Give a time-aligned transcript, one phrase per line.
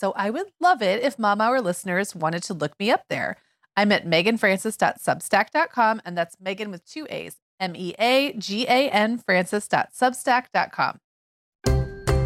[0.00, 3.36] So I would love it if Mom Hour listeners wanted to look me up there.
[3.76, 9.18] I'm at meaganfrancis.substack.com, and that's Meagan with two A's, M E A G A N
[9.18, 11.00] Francis.substack.com.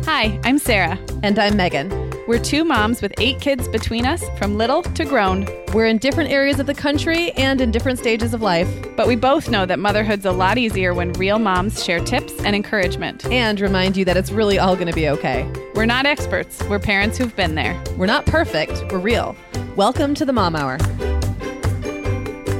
[0.06, 0.98] Hi, I'm Sarah.
[1.24, 2.13] And I'm Meagan.
[2.27, 5.46] We're two moms with eight kids between us, from little to grown.
[5.74, 8.66] We're in different areas of the country and in different stages of life.
[8.96, 12.56] But we both know that motherhood's a lot easier when real moms share tips and
[12.56, 13.27] encouragement.
[13.27, 15.46] And remind you that it's really all going to be okay.
[15.74, 17.79] We're not experts, we're parents who've been there.
[17.98, 19.37] We're not perfect, we're real.
[19.77, 20.79] Welcome to the Mom Hour.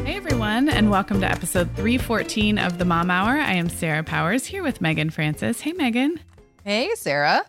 [0.05, 3.39] Hey everyone, and welcome to episode 314 of the Mom Hour.
[3.39, 5.63] I am Sarah Powers here with Meagan Francis.
[5.63, 6.21] Hey, Meagan.
[6.65, 7.47] Hey, Sarah.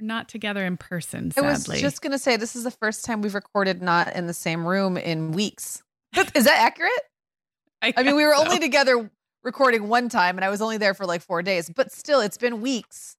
[0.00, 3.04] We're not together in person, I was just going to say this is the first
[3.04, 5.82] time we've recorded not in the same room in weeks.
[6.34, 6.92] Is that accurate?
[7.82, 9.10] I mean, we were guess only together
[9.42, 12.36] recording one time and I was only there for like 4 days, but still it's
[12.36, 13.16] been weeks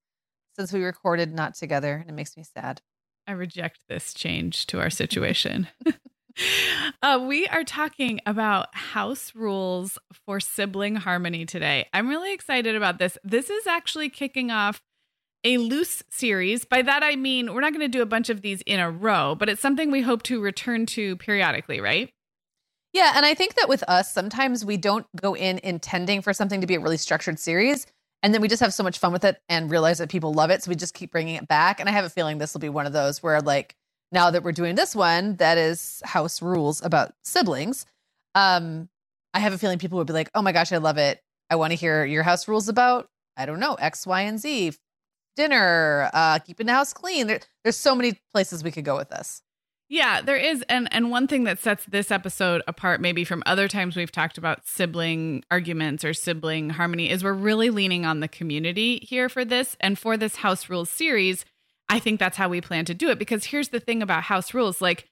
[0.56, 2.82] since we recorded not together and it makes me sad.
[3.28, 5.68] I reject this change to our situation.
[7.02, 11.88] uh, we are talking about house rules for sibling harmony today.
[11.94, 13.18] I'm really excited about this.
[13.24, 14.82] This is actually kicking off
[15.44, 16.66] a loose series.
[16.66, 18.92] By that, I mean, we're not going to do a bunch of these in a
[18.92, 22.12] row, but it's something we hope to return to periodically, right?
[22.94, 26.62] Yeah, and I think that with us, sometimes we don't go in intending for something
[26.62, 27.88] to be a really structured series,
[28.22, 30.50] and then we just have so much fun with it and realize that people love
[30.52, 31.80] it, so we just keep bringing it back.
[31.80, 33.76] And I have a feeling this will be one of those where, like,
[34.12, 37.86] now that we're doing this one, that is house rules about siblings.
[38.36, 38.90] Um,
[39.34, 41.22] I have a feeling people would be like, "Oh my gosh, I love it!
[41.50, 44.74] I want to hear your house rules about I don't know X, Y, and Z,
[45.36, 49.10] dinner, uh, keeping the house clean." There, there's so many places we could go with
[49.10, 49.42] this.
[49.90, 53.68] Yeah, there is, and and one thing that sets this episode apart, maybe from other
[53.68, 58.30] times we've talked about sibling arguments or sibling harmony, is we're really leaning on the
[58.30, 61.44] community here for this, and for this house rules series,
[61.90, 63.20] I think that's how we plan to do it.
[63.20, 65.10] Because here's the thing about house rules, like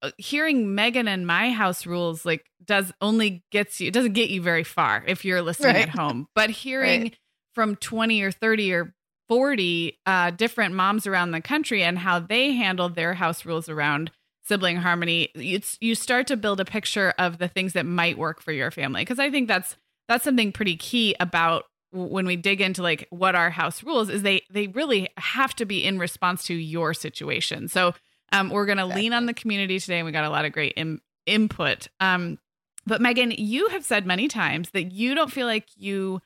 [0.00, 4.30] uh, hearing Meagan and my house rules, like does only gets you, it doesn't get
[4.30, 5.82] you very far if you're listening Right.
[5.82, 7.18] at home, but hearing Right.
[7.54, 8.94] from twenty or thirty or
[9.28, 14.10] 40 uh, different moms around the country and how they handled their house rules around
[14.44, 18.40] sibling harmony it's you start to build a picture of the things that might work
[18.40, 19.02] for your family.
[19.02, 19.76] Because i think that's
[20.08, 24.22] that's something pretty key about when we dig into like what are house rules is
[24.22, 27.68] they they really have to be in response to your situation.
[27.68, 27.94] So
[28.32, 30.52] um, we're going to lean on the community today and we got a lot of
[30.52, 31.88] great Im- input.
[32.00, 32.38] Um,
[32.86, 36.20] but meagan you have said many times that you don't feel like you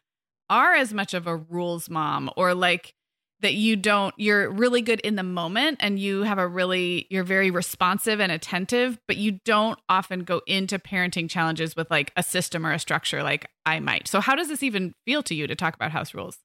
[0.50, 2.94] are as much of a rules mom or like
[3.40, 7.24] that you don't you're really good in the moment and you have a really you're
[7.24, 12.22] very responsive and attentive but you don't often go into parenting challenges with like a
[12.22, 14.08] system or a structure like I might.
[14.08, 16.38] So how does this even feel to you to talk about house rules?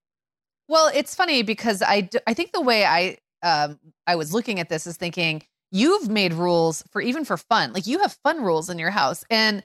[0.67, 4.69] Well, it's funny because i i think the way I um I was looking at
[4.69, 7.73] this is thinking you've made rules for even for fun.
[7.73, 9.63] Like you have fun rules in your house and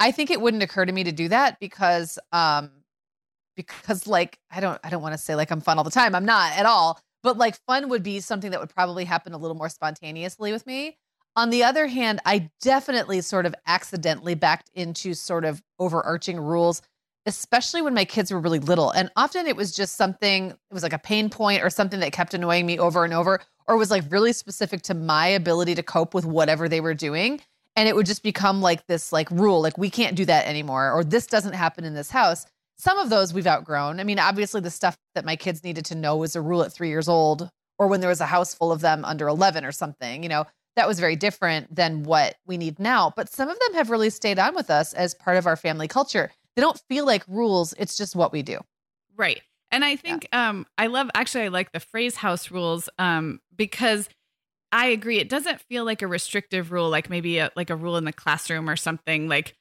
[0.00, 2.70] I think it wouldn't occur to me to do that because um
[3.56, 6.14] because like I don't I don't want to say like I'm fun all the time.
[6.14, 7.00] I'm not at all.
[7.22, 10.66] But like fun would be something that would probably happen a little more spontaneously with
[10.66, 10.98] me.
[11.36, 16.80] On the other hand, I definitely sort of accidentally backed into sort of overarching rules,
[17.26, 18.90] especially when my kids were really little.
[18.90, 22.12] And often it was just something, it was like a pain point or something that
[22.12, 25.82] kept annoying me over and over, or was like really specific to my ability to
[25.82, 27.40] cope with whatever they were doing.
[27.74, 30.92] And it would just become like this like rule, like we can't do that anymore,
[30.92, 32.46] or this doesn't happen in this house.
[32.84, 33.98] Some of those we've outgrown.
[33.98, 36.70] I mean, obviously the stuff that my kids needed to know was a rule at
[36.70, 39.72] three years old, or when there was a house full of them under 11 or
[39.72, 40.44] something, you know,
[40.76, 43.10] that was very different than what we need now.
[43.16, 45.88] But some of them have really stayed on with us as part of our family
[45.88, 46.30] culture.
[46.56, 48.60] They don't feel like rules, it's just what we do.
[49.16, 49.40] Right.
[49.70, 54.10] And I think um I love actually I like the phrase house rules um because
[54.72, 57.96] I agree it doesn't feel like a restrictive rule like maybe a, like a rule
[57.96, 59.54] in the classroom or something like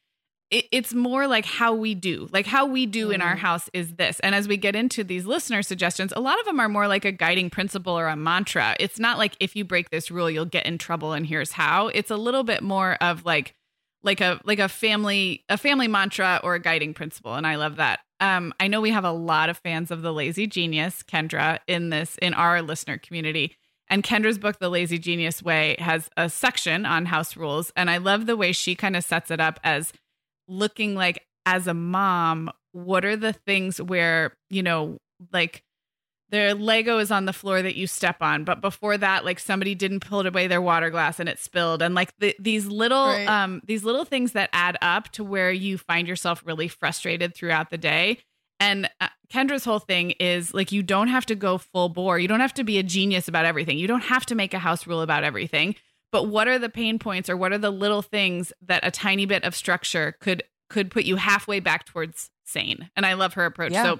[0.52, 3.40] it, it's more like how we do like how we do in our Mhm.
[3.40, 4.20] house is this.
[4.20, 7.06] And as we get into these listener suggestions a lot of them are more like
[7.06, 8.76] a guiding principle or a mantra.
[8.80, 11.88] It's not like if you break this rule you'll get in trouble and here's how.
[11.90, 13.56] It's a little bit more of like
[14.04, 17.34] like a like a family a family mantra or a guiding principle.
[17.36, 18.02] And i love that.
[18.20, 21.90] Um i know we have a lot of fans of the lazy genius kendra in
[21.90, 23.56] this in our listener community.
[23.90, 27.72] And Kendra's book, The Lazy Genius Way, has a section on house rules.
[27.76, 29.92] And I love the way she kind of sets it up as
[30.48, 34.98] looking like, as a mom, what are the things where, you know,
[35.32, 35.64] like
[36.30, 39.76] their Lego is on the floor that you step on, but before that, like somebody
[39.76, 43.28] didn't pull away their water glass and it spilled, and like the, these little, right.
[43.28, 47.70] um, these little things that add up to where you find yourself really frustrated throughout
[47.70, 48.20] the day.
[48.60, 52.18] And uh, Kendra's whole thing is like, you don't have to go full bore.
[52.18, 53.78] You don't have to be a genius about everything.
[53.78, 55.76] You don't have to make a house rule about everything.
[56.14, 59.26] But what are the pain points or what are the little things that a tiny
[59.26, 62.92] bit of structure could could put you halfway back towards sane?
[62.96, 63.72] And I love her approach.
[63.72, 63.84] Yeah.
[63.84, 64.00] So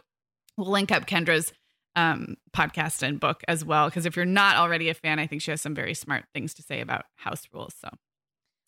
[0.56, 1.52] we'll link up Kendra's
[1.96, 3.90] um, podcast and book as well.
[3.90, 6.54] Because if you're not already a fan, I think she has some very smart things
[6.54, 7.74] to say about house rules.
[7.82, 7.90] So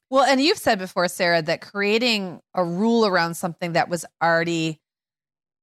[0.10, 4.80] well, and you've said before, Sarah, that creating a rule around something that was already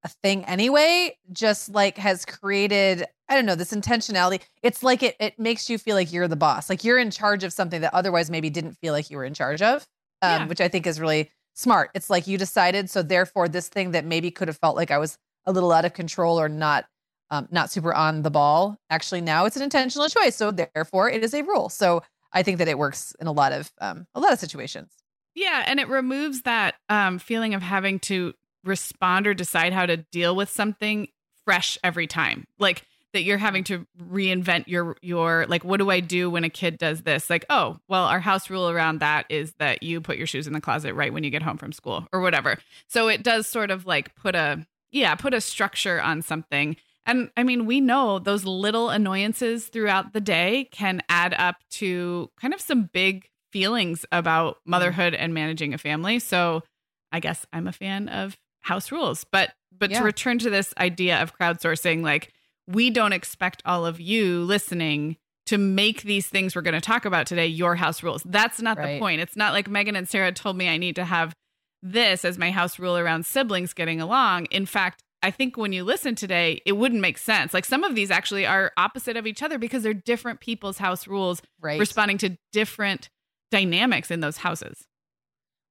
[0.05, 4.41] a thing anyway just like has created i don't know this intentionality.
[4.63, 7.45] It's like it it makes you feel like you're the boss like you're in charge
[7.45, 9.87] of something that otherwise maybe didn't feel like you were in charge of
[10.23, 10.47] um, yeah.
[10.47, 11.91] which i think is really smart.
[11.95, 14.99] It's like you decided so therefore this thing that maybe could have felt like i
[14.99, 16.87] was a little out of control or not
[17.31, 21.23] um, not super on the ball actually now it's an intentional choice so therefore it
[21.23, 21.69] is a rule.
[21.69, 22.03] So
[22.33, 24.93] i think that it works in a lot of um, a lot of situations.
[25.35, 29.97] Yeah, and it removes that um, feeling of having to respond or decide how to
[29.97, 31.09] deal with something
[31.45, 32.47] fresh every time.
[32.59, 36.51] Like that you're having to reinvent your your like what do I do when a
[36.51, 37.29] kid does this?
[37.29, 40.53] Like, oh, well, our house rule around that is that you put your shoes in
[40.53, 42.59] the closet right when you get home from school or whatever.
[42.89, 46.77] So it does sort of like put a yeah, put a structure on something.
[47.05, 52.31] And I mean, we know those little annoyances throughout the day can add up to
[52.41, 54.71] kind of some big feelings about mm-hmm.
[54.71, 56.19] motherhood and managing a family.
[56.19, 56.63] So
[57.11, 59.25] I guess I'm a fan of house rules.
[59.25, 59.99] But but yeah.
[59.99, 62.33] to return to this idea of crowdsourcing, like
[62.67, 65.17] we don't expect all of you listening
[65.47, 68.23] to make these things we're going to talk about today your house rules.
[68.25, 68.95] That's not right.
[68.95, 69.21] the point.
[69.21, 71.35] It's not like Meagan and Sarah told me I need to have
[71.83, 74.47] this as my house rule around siblings getting along.
[74.47, 77.55] In fact, I think when you listen today, it wouldn't make sense.
[77.55, 81.07] Like some of these actually are opposite of each other because they're different people's house
[81.07, 81.79] rules right.
[81.79, 83.09] responding to different
[83.51, 84.87] dynamics in those houses.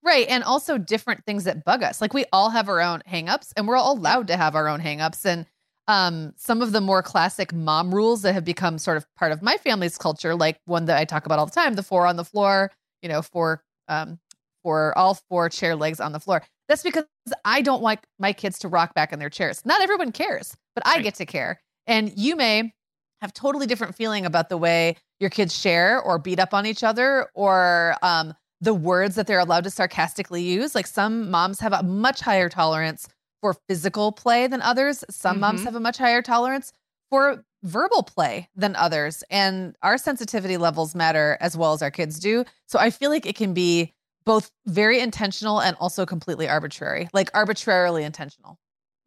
[0.04, 0.28] Right.
[0.28, 2.02] And also different things that bug us.
[2.02, 4.80] Like we all have our own hangups and we're all allowed to have our own
[4.80, 5.26] hangups.
[5.26, 5.46] And
[5.88, 9.42] um, some of the more classic mom rules that have become sort of part of
[9.42, 12.16] my family's culture, like one that I talk about all the time, the four on
[12.16, 12.72] the floor,
[13.02, 14.20] you know, four um
[14.64, 16.44] for all four chair legs on the floor.
[16.68, 17.06] That's because
[17.44, 19.66] I don't want my kids to rock back in their chairs.
[19.66, 21.04] Not everyone cares, but I right.
[21.04, 21.62] get to care.
[21.88, 22.74] And you may
[23.22, 26.84] have totally different feeling about the way your kids share or beat up on each
[26.84, 30.76] other or um, the words that they're allowed to sarcastically use.
[30.76, 33.08] Like some moms have a much higher tolerance
[33.42, 35.04] for physical play than others.
[35.10, 35.42] Some mm-hmm.
[35.42, 36.72] moms have a much higher tolerance
[37.10, 39.24] for verbal play than others.
[39.30, 42.46] And our sensitivity levels matter as well as our kids do.
[42.68, 43.94] So I feel like it can be
[44.26, 48.60] both very intentional and also completely arbitrary, like arbitrarily intentional.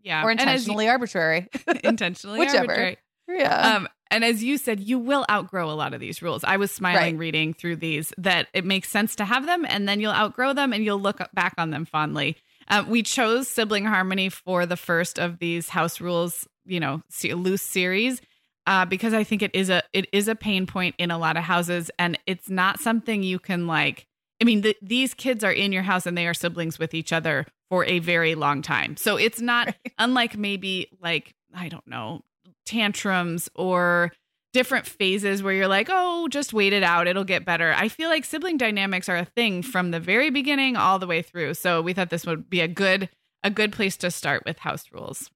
[0.02, 0.24] Yeah.
[0.24, 1.48] Or intentionally you, arbitrary.
[1.84, 2.72] intentionally Whichever.
[2.72, 2.96] arbitrary.
[3.28, 3.76] Yeah.
[3.76, 6.44] Um, and as you said, you will outgrow a lot of these rules.
[6.44, 7.18] I was smiling right.
[7.18, 10.72] reading through these that it makes sense to have them, and then you'll outgrow them
[10.72, 12.36] and you'll look back on them fondly.
[12.68, 17.62] Um, we chose sibling harmony for the first of these house rules, you know, loose
[17.62, 18.22] series,
[18.68, 21.36] uh, because I think it is a it is a pain point in a lot
[21.36, 24.06] of houses, and it's not something you can like.
[24.40, 27.12] I mean, the, these kids are in your house and they are siblings with each
[27.12, 29.92] other for a very long time, so it's not right.
[29.98, 32.22] unlike maybe like I don't know
[32.64, 34.12] tantrums or
[34.52, 37.08] different phases where you're like, oh, just wait it out.
[37.08, 37.74] It'll get better.
[37.76, 41.22] I feel like sibling dynamics are a thing from the very beginning all the way
[41.22, 41.54] through.
[41.54, 43.08] So we thought this would be a good
[43.42, 45.30] a good place to start with house rules.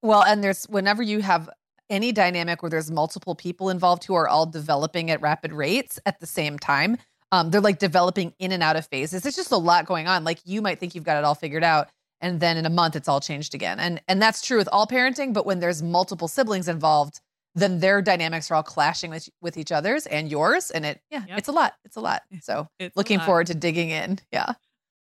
[0.00, 1.50] Well, and there's whenever you have
[1.90, 6.20] any dynamic where there's multiple people involved who are all developing at rapid rates at
[6.20, 6.96] the same time.
[7.30, 9.26] Um, they're like developing in and out of phases.
[9.26, 10.24] It's just a lot going on.
[10.24, 11.90] Like you might think you've got it all figured out,
[12.22, 14.86] and then in a month it's all changed again and and that's true with all
[14.86, 17.20] parenting but when there's multiple siblings involved
[17.54, 21.24] then their dynamics are all clashing with with each other's and yours and it yeah
[21.28, 21.38] yep.
[21.38, 24.54] it's a lot it's a lot so it's looking forward to digging in yeah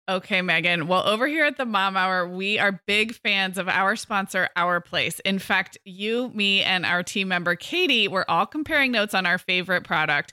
[0.08, 0.88] Okay, Meagan.
[0.88, 4.80] Well, over here at the Mom Hour, we are big fans of our sponsor, Our
[4.80, 5.20] Place.
[5.20, 9.38] In fact, you, me, and our team member, Katie, were all comparing notes on our
[9.38, 10.32] favorite product.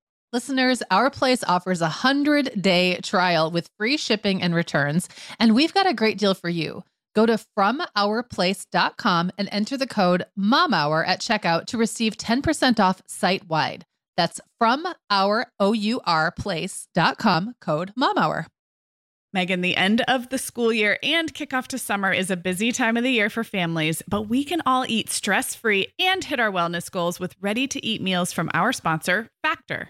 [0.33, 5.09] Listeners, Our Place offers a 100 day trial with free shipping and returns,
[5.39, 6.85] and we've got a great deal for you.
[7.13, 13.49] Go to FromOurPlace.com and enter the code MOMHOUR at checkout to receive 10% off site
[13.49, 13.85] wide.
[14.15, 18.47] That's from our O-U-R place.com code MOMHOUR.
[19.33, 22.95] Meagan, the end of the school year and kickoff to summer is a busy time
[22.95, 26.51] of the year for families, but we can all eat stress free and hit our
[26.51, 29.89] wellness goals with ready to eat meals from our sponsor, Factor.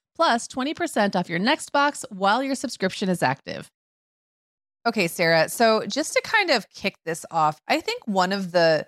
[0.21, 3.71] plus 20% off your next box while your subscription is active.
[4.87, 5.49] Okay, Sarah.
[5.49, 8.85] So just to kind of kick this off, I think one of the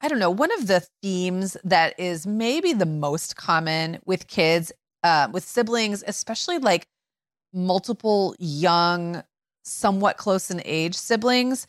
[0.00, 4.72] I don't know, one of the themes that is maybe the most common with kids,
[5.02, 6.86] uh, with siblings, especially like
[7.52, 9.22] multiple young,
[9.64, 11.66] somewhat close in age siblings.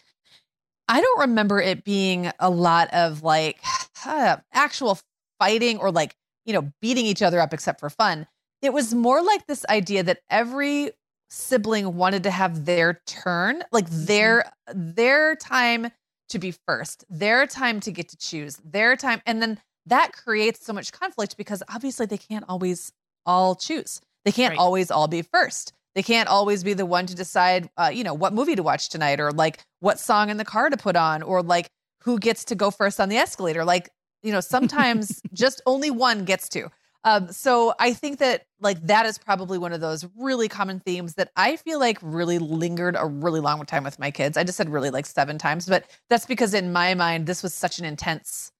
[0.87, 3.59] I don't remember it being a lot of like
[4.53, 4.99] actual
[5.37, 8.25] fighting or like, you know, beating each other up except for fun.
[8.65, 10.91] It was more like this idea that every
[11.29, 14.05] sibling wanted to have their turn, like mm-hmm.
[14.05, 15.91] their their time
[16.29, 20.65] to be first, their time to get to choose, their time and then that creates
[20.65, 22.91] so much conflict because obviously they can't always
[23.25, 24.01] all choose.
[24.23, 24.59] They can't right.
[24.59, 25.73] always all be first.
[25.93, 28.89] They can't always be the one to decide, uh, you know, what movie to watch
[28.89, 31.69] tonight, or like what song in the car to put on, or like
[32.01, 33.63] who gets to go first on the escalator.
[33.63, 33.89] Like,
[34.21, 36.69] you know, sometimes just only one gets to.
[37.05, 41.13] Um, so I think that like that is probably one of those really common themes
[41.13, 44.37] that I feel like really lingered a really long time with my kids.
[44.37, 47.53] I just said really like seven times, but that's because in my mind this was
[47.53, 48.51] such an intense,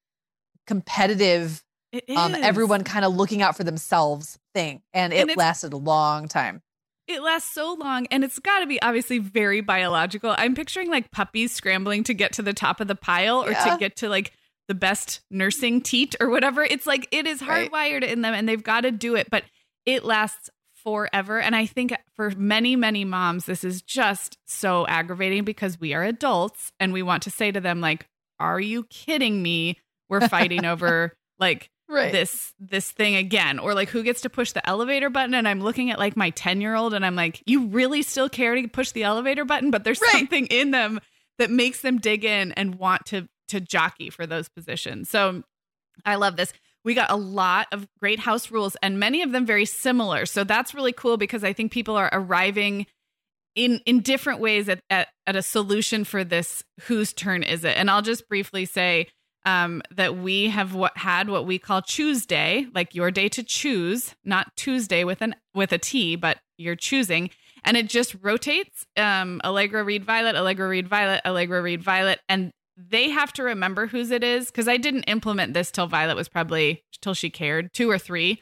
[0.68, 1.64] competitive,
[2.16, 6.28] um, everyone kind of looking out for themselves thing, and it and lasted a long
[6.28, 6.62] time.
[7.08, 10.36] It lasts so long, and it's got to be obviously very biological.
[10.38, 13.74] I'm picturing like puppies scrambling to get to the top of the pile or yeah.
[13.74, 14.34] to get to like
[14.68, 16.64] the best nursing teat or whatever.
[16.64, 18.04] It's like it is hardwired right.
[18.04, 19.44] in them and they've got to do it, but
[19.86, 20.50] it lasts
[20.86, 21.40] forever.
[21.40, 26.04] And I think for many, many moms, this is just so aggravating because we are
[26.04, 28.08] adults and we want to say to them, like,
[28.40, 29.80] are you kidding me?
[30.10, 32.12] We're fighting over like right.
[32.12, 33.60] this this thing again.
[33.60, 35.34] Or like who gets to push the elevator button?
[35.34, 38.30] And I'm looking at like my 10 year old and I'm like, you really still
[38.30, 39.72] care to push the elevator button?
[39.72, 40.12] But there's right.
[40.12, 41.00] something in them
[41.40, 45.10] that makes them dig in and want to to jockey for those positions.
[45.10, 45.44] So
[46.06, 46.54] I love this.
[46.84, 50.26] We got a lot of great house rules and many of them very similar.
[50.26, 52.86] So that's really cool because I think people are arriving
[53.56, 57.78] in in different ways at, at, at a solution for this whose turn is it
[57.78, 59.08] and i'll just briefly say
[59.46, 64.16] um, that we have what had what we call Chooseday, like your day to choose,
[64.24, 67.30] not Tuesday with an with a T, but you're choosing,
[67.64, 68.86] and it just rotates.
[68.98, 73.88] Um, Allegra read Violet, Allegra read Violet, Allegra read Violet, and they have to remember
[73.88, 77.74] whose it is because I didn't implement this till Violet was probably till she cared
[77.74, 78.42] two or three.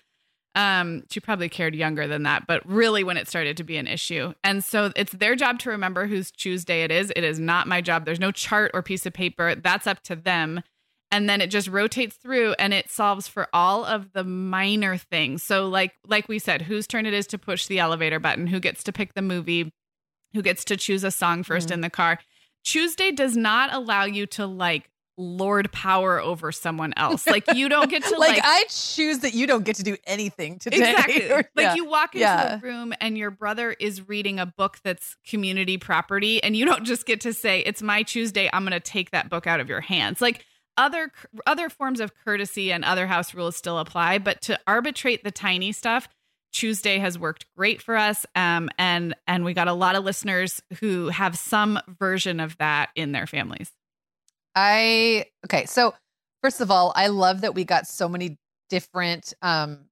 [0.56, 3.88] Um, she probably cared younger than that, but really when it started to be an
[3.88, 4.34] issue.
[4.44, 7.12] And so it's their job to remember whose Chooseday it is.
[7.16, 8.06] It is not my job.
[8.06, 9.56] There's no chart or piece of paper.
[9.56, 10.62] That's up to them.
[11.12, 15.44] And then it just rotates through and it solves for all of the minor things.
[15.44, 18.60] So like like we said, whose turn it is to push the elevator button, who
[18.60, 19.72] gets to pick the movie,
[20.34, 21.74] who gets to choose a song 1st mm-hmm.
[21.74, 22.20] in the car
[22.66, 27.28] Chooseday does not allow you to like lord power over someone else.
[27.28, 29.96] Like you don't get to like, like, I choose that you don't get to do
[30.08, 30.78] anything today.
[30.78, 31.24] Exactly.
[31.32, 31.76] Or- like yeah.
[31.76, 32.56] you walk into Yeah.
[32.56, 36.84] a room and your brother is reading a book that's community property and you don't
[36.84, 39.70] just get to say it's my Chooseday, I'm going to take that book out of
[39.70, 40.20] your hands.
[40.20, 40.44] Like
[40.76, 41.12] other
[41.46, 45.72] other forms of courtesy and other house rules still apply, but to arbitrate the tiny
[45.72, 46.08] stuff,
[46.54, 50.62] Chooseday has worked great for us um and and we got a lot of listeners
[50.80, 53.72] who have some version of that in their families.
[54.56, 55.66] I okay.
[55.66, 55.94] So
[56.42, 58.38] first of all, I love that we got so many
[58.70, 59.86] different um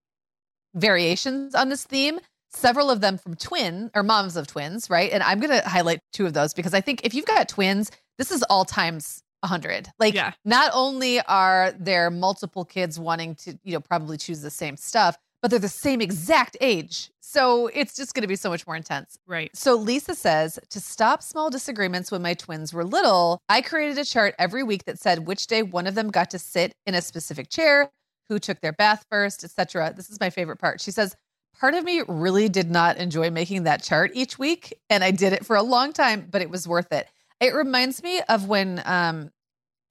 [0.76, 2.20] variations on this theme.
[2.54, 5.12] Several of them from twin or moms of twins, right?
[5.12, 7.92] And I'm going to highlight two of those because I think if you've got twins,
[8.18, 9.88] this is all times 100.
[10.00, 10.34] Like Yeah.
[10.44, 15.18] not only are there multiple kids wanting to, you know, probably choose the same stuff,
[15.42, 17.10] but they're the same exact age.
[17.20, 19.18] So it's just going to be so much more intense.
[19.26, 19.50] Right.
[19.56, 24.06] So Lisa says to stop small disagreements when my twins were little, I created a
[24.06, 27.02] chart every week that said which day one of them got to sit in a
[27.02, 27.90] specific chair,
[28.32, 29.94] who took their bath first, etc.
[29.94, 30.80] This is my favorite part.
[30.80, 31.18] She says,
[31.60, 35.34] "Part of me really did not enjoy making that chart each week, and I did
[35.34, 37.10] it for a long time, but it was worth it.
[37.42, 39.32] It reminds me of when um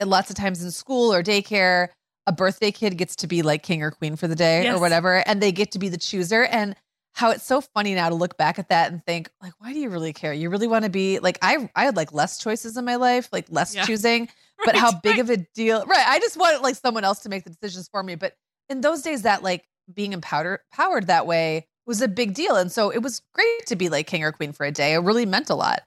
[0.03, 1.89] lots of times in school or daycare,
[2.27, 5.23] a birthday kid gets to be like king or queen for the day or whatever,
[5.27, 6.77] and they get to be the chooser and
[7.13, 9.81] how it's so funny now to look back at that and think like why do
[9.81, 12.77] you really care you really want to be like i i had like less choices
[12.77, 13.85] in my life like less Yeah.
[13.85, 14.29] choosing
[14.65, 15.21] but Right, how big right.
[15.21, 18.03] of a deal right i just wanted like someone else to make the decisions for
[18.05, 18.35] me but
[18.69, 22.71] in those days that like being empowered powered that way was a big deal and
[22.71, 25.27] so it was great to be like king or queen for a day it really
[25.27, 25.81] meant a lot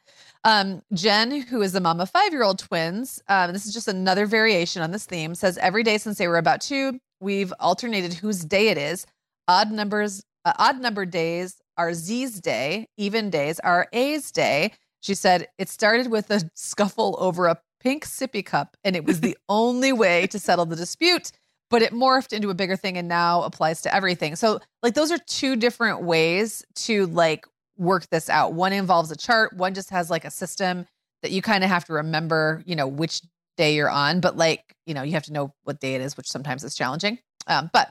[0.43, 3.87] um, Jen, who is the mom of five year old twins, um, this is just
[3.87, 8.13] another variation on this theme, says every day since they were about two, we've alternated
[8.13, 9.05] whose day it is.
[9.47, 14.73] Odd numbers, uh, odd number days are Z's day, even days are A's day.
[15.01, 19.21] She said it started with a scuffle over a pink sippy cup, and it was
[19.21, 21.31] the only way to settle the dispute.
[21.69, 24.35] But it morphed into a bigger thing and now applies to everything.
[24.35, 28.53] So, like, those are two different ways to like work this out.
[28.53, 30.85] One involves a chart, one just has like a system
[31.21, 33.21] that you kind of have to remember, you know, which
[33.57, 36.17] day you're on, but like, you know, you have to know what day it is,
[36.17, 37.19] which sometimes is challenging.
[37.47, 37.89] Um, but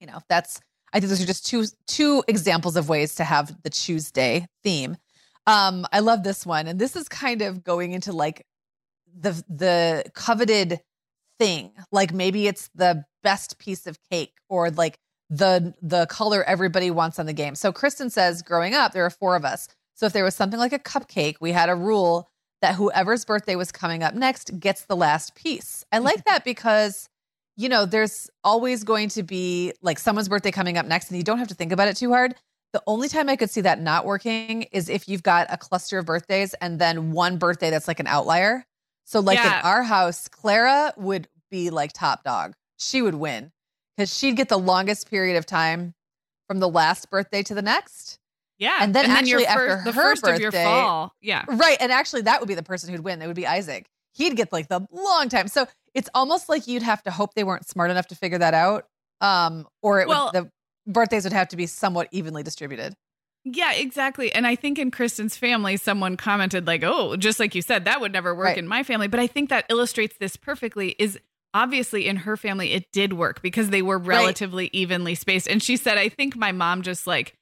[0.00, 0.60] you know, that's
[0.92, 4.96] I think those are just two two examples of ways to have the Chooseday theme.
[5.46, 8.46] Um, I love this one, and this is kind of going into like
[9.18, 10.80] the the coveted
[11.38, 11.72] thing.
[11.92, 14.98] Like maybe it's the best piece of cake or like
[15.30, 17.54] the the color everybody wants on the game.
[17.54, 19.68] So Kristen says, growing up, there were four of us.
[19.94, 22.28] So if there was something like a cupcake, we had a rule
[22.62, 25.84] that whoever's birthday was coming up next gets the last piece.
[25.92, 27.08] I like that because
[27.56, 31.24] you know, there's always going to be like someone's birthday coming up next and you
[31.24, 32.36] don't have to think about it too hard.
[32.72, 35.98] The only time I could see that not working is if you've got a cluster
[35.98, 38.64] of birthdays and then one birthday that's like an outlier.
[39.06, 39.58] So, like Yeah.
[39.58, 42.54] in our house, Clara would be like top dog.
[42.76, 43.50] She would win
[43.98, 45.92] because she'd get the longest period of time
[46.46, 48.18] from the last birthday to the next.
[48.58, 48.78] Yeah.
[48.80, 51.12] And then your actually after first, the her first of your birthday- fall.
[51.20, 51.44] Yeah.
[51.48, 51.76] Right.
[51.80, 53.20] And actually, that would be the person who'd win.
[53.20, 53.86] It would be Isaac.
[54.14, 55.48] He'd get like the long time.
[55.48, 58.54] So it's almost like you'd have to hope they weren't smart enough to figure that
[58.54, 58.86] out.
[59.20, 60.50] Um, or it Well- would, the
[60.92, 62.94] birthdays would have to be somewhat evenly distributed.
[63.44, 64.32] Yeah, exactly.
[64.32, 68.00] And I think in Kristen's family, someone commented, like, oh, just like you said, that
[68.00, 68.58] would never work Right.
[68.58, 69.06] in my family.
[69.08, 71.18] But I think that illustrates this perfectly is
[71.54, 75.48] obviously in her family, it did work because they were relatively evenly spaced.
[75.48, 77.34] And she said, I think my mom just like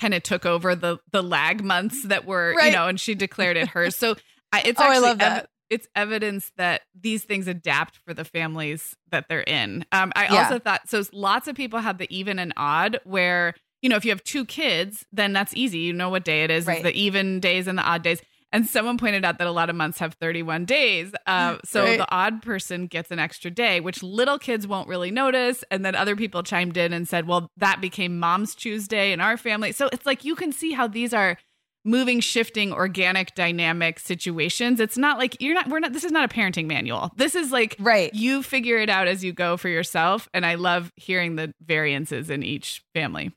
[0.00, 3.56] kind of took over the the lag months that were, you know, and she declared
[3.56, 3.96] it hers.
[3.96, 4.16] So
[4.52, 5.48] I, it's Oh, I love that.
[5.68, 9.84] it's evidence that these things adapt for the families that they're in.
[9.92, 10.42] Um, I Yeah.
[10.42, 11.02] also thought so.
[11.12, 14.44] Lots of people have the even and odd, where you know if you have two
[14.44, 15.78] kids, then that's easy.
[15.78, 16.82] You know what day it is, Right.
[16.82, 18.20] the even days and the odd days.
[18.52, 21.12] And someone pointed out that a lot of months have 31 days.
[21.26, 21.98] Uh, so Right.
[21.98, 25.62] the odd person gets an extra day, which little kids won't really notice.
[25.70, 29.36] And then other people chimed in and said, well, that became mom's Chooseday in our
[29.36, 29.70] family.
[29.70, 31.38] So it's like you can see how these are
[31.84, 34.80] moving, shifting, organic, dynamic situations.
[34.80, 37.10] It's not like you're not, we're not, this is not a parenting manual.
[37.16, 38.12] This is like, Right.
[38.12, 40.28] you figure it out as you go for yourself.
[40.34, 43.30] And I love hearing the variances in each family.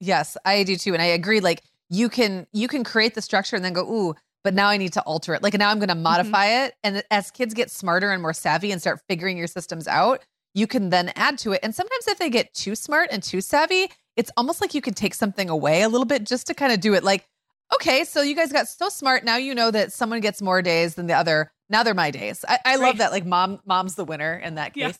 [0.00, 0.92] Yes, I do too.
[0.92, 1.40] And I agree.
[1.40, 4.76] Like you can you can create the structure and then go, ooh, but now I
[4.76, 5.42] need to alter it.
[5.42, 6.74] Like now I'm going to modify it.
[6.82, 10.24] And as kids get smarter and more savvy and start figuring your systems out,
[10.54, 11.60] you can then add to it.
[11.62, 14.94] And sometimes if they get too smart and too savvy, it's almost like you can
[14.94, 17.04] take something away a little bit just to kind of do it.
[17.04, 17.26] Like,
[17.74, 19.24] okay, so you guys got so smart.
[19.24, 21.52] Now you know that someone gets more days than the other.
[21.68, 22.44] Now they're my days.
[22.48, 23.12] I, I love that.
[23.12, 24.88] Like mom, mom's the winner in that Yeah.
[24.88, 24.98] case.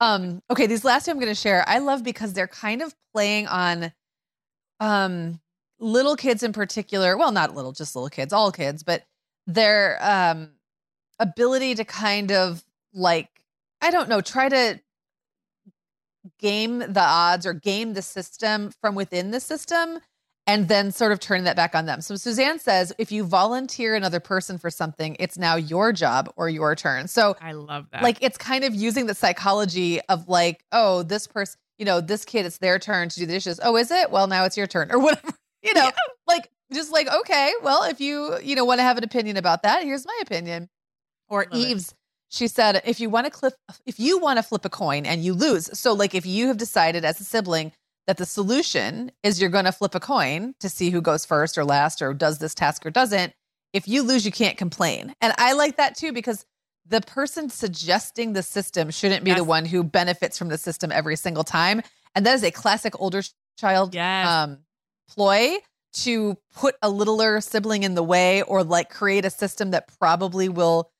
[0.00, 1.64] um, okay, these last two I'm going to share.
[1.68, 3.92] I love because they're kind of playing on
[4.80, 5.40] um
[5.80, 9.04] little kids in particular well not little just little kids all kids but
[9.46, 10.50] their um
[11.20, 13.28] ability to kind of like
[13.80, 14.80] I don't know, try to
[16.38, 20.00] game the odds or game the system from within the system
[20.46, 22.00] and then sort of turn that back on them.
[22.00, 26.48] So Suzanne says if you volunteer another person for something, it's now your job or
[26.48, 27.08] your turn.
[27.08, 28.02] So I love that.
[28.02, 32.24] Like it's kind of using the psychology of like, oh, this person, you know, this
[32.24, 33.60] kid, it's their turn to do the dishes.
[33.62, 34.10] Oh, is it?
[34.10, 35.34] Well, now it's your turn or whatever.
[35.62, 35.90] You know, yeah.
[36.26, 39.62] like just like, okay, well, if you, you know, want to have an opinion about
[39.62, 40.68] that, here's my opinion.
[41.28, 41.94] Or Eve's, it.
[42.28, 43.54] she said, if you want to clip,
[43.86, 45.78] if you want to flip a coin and you lose.
[45.78, 47.72] So like if you have decided as a sibling
[48.06, 51.56] that the solution is you're going to flip a coin to see who goes first
[51.56, 53.32] or last or does this task or doesn't.
[53.72, 55.14] If you lose, you can't complain.
[55.20, 56.44] And I like that too because
[56.86, 59.38] the person suggesting the system shouldn't be yes.
[59.38, 61.82] the one who benefits from the system every single time.
[62.16, 63.22] And that is a classic older
[63.56, 64.26] child yes.
[64.26, 64.58] um,
[65.14, 65.56] ploy
[65.92, 70.48] to put a littler sibling in the way or like create a system that probably
[70.48, 70.90] will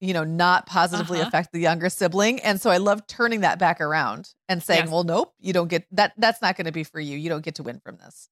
[0.00, 1.28] you know, not positively uh-huh.
[1.28, 2.38] affect the younger sibling.
[2.40, 4.90] And so I love turning that back around and saying, yes.
[4.90, 6.12] well, nope, you don't get that.
[6.18, 7.16] That's not going to be for you.
[7.16, 8.28] You don't get to win from this.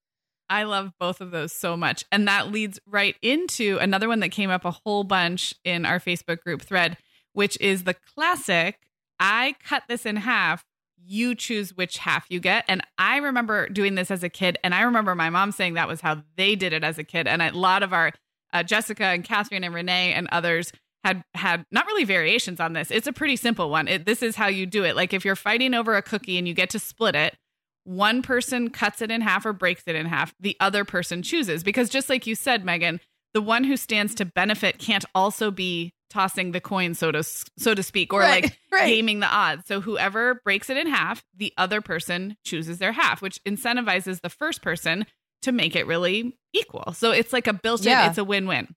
[0.49, 2.05] I love both of those so much.
[2.11, 5.99] And that leads right into another one that came up a whole bunch in our
[5.99, 6.97] Facebook group thread,
[7.31, 8.79] which is the classic
[9.19, 10.65] I cut this in half.
[11.05, 12.65] You choose which half you get.
[12.67, 14.57] And I remember doing this as a kid.
[14.63, 17.27] And I remember my mom saying that was how they did it as a kid.
[17.27, 18.11] And a lot of our
[18.53, 20.71] uh, Jessica and Catherine and Renee and others
[21.03, 22.89] had had not really variations on this.
[22.89, 23.87] It's a pretty simple one.
[23.87, 24.95] It, this is how you do it.
[24.95, 27.35] Like if you're fighting over a cookie and you get to split it,
[27.83, 30.33] one person cuts it in half or breaks it in half.
[30.39, 33.01] The other person chooses because just like you said, Meagan,
[33.33, 37.73] the one who stands to benefit can't also be tossing the coin, so to so
[37.73, 38.87] to speak, or right, like right.
[38.87, 39.65] gaming the odds.
[39.65, 44.29] So whoever breaks it in half, the other person chooses their half, which incentivizes the
[44.29, 45.05] first person
[45.41, 46.93] to make it really equal.
[46.93, 47.91] So it's like a built-in.
[47.91, 48.07] Yeah.
[48.09, 48.75] It's a win-win.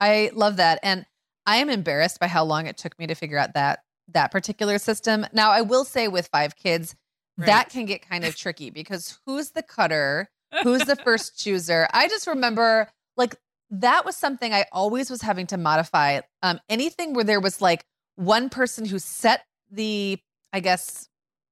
[0.00, 1.04] I love that, and
[1.46, 4.78] I am embarrassed by how long it took me to figure out that that particular
[4.78, 5.26] system.
[5.32, 6.96] Now, I will say with five kids,
[7.36, 7.46] right.
[7.46, 10.30] that can get kind of tricky because who's the cutter?
[10.62, 11.86] Who's the first chooser?
[11.92, 13.36] I just remember like
[13.70, 16.20] that was something I always was having to modify.
[16.42, 17.84] Um, anything where there was like
[18.16, 20.18] one person who set the,
[20.52, 21.08] I guess,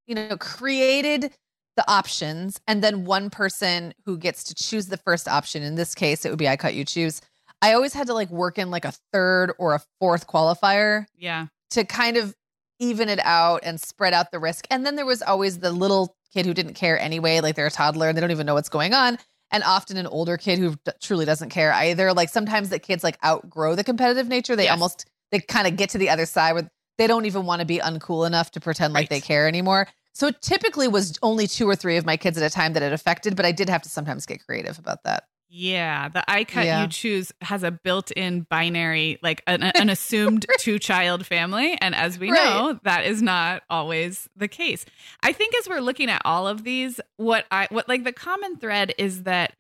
[0.07, 1.33] you know, created
[1.76, 5.62] the options, and then one person who gets to choose the first option.
[5.62, 7.20] In this case, it would be I cut, you choose.
[7.61, 11.07] I always had to like work in like a third or a fourth qualifier.
[11.14, 11.46] Yeah.
[11.70, 12.35] To kind of
[12.79, 14.66] even it out and spread out the risk.
[14.70, 17.70] And then there was always the little kid who didn't care anyway, like they're a
[17.70, 19.18] toddler and they don't even know what's going on.
[19.57, 22.12] And often an older kid who truly doesn't care either.
[22.12, 24.55] Like sometimes the kids like outgrow the competitive nature.
[24.55, 24.73] They yes.
[24.73, 27.64] almost they kind of get to the other side where they don't even want to
[27.66, 29.01] be uncool enough to pretend right.
[29.01, 29.88] like they care anymore.
[30.12, 32.83] So it typically was only two or three of my kids at a time that
[32.83, 35.25] it affected, but I did have to sometimes get creative about that.
[35.59, 36.83] Yeah, the I cut yeah.
[36.83, 42.31] you choose has a built-in binary, like an, an assumed two-child family, and as we
[42.31, 42.45] right.
[42.45, 44.85] know, that is not always the case.
[45.23, 48.59] I think as we're looking at all of these, what I what like the common
[48.59, 49.55] thread is that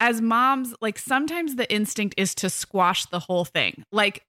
[0.00, 3.84] as moms, like sometimes the instinct is to squash the whole thing.
[3.92, 4.24] Like,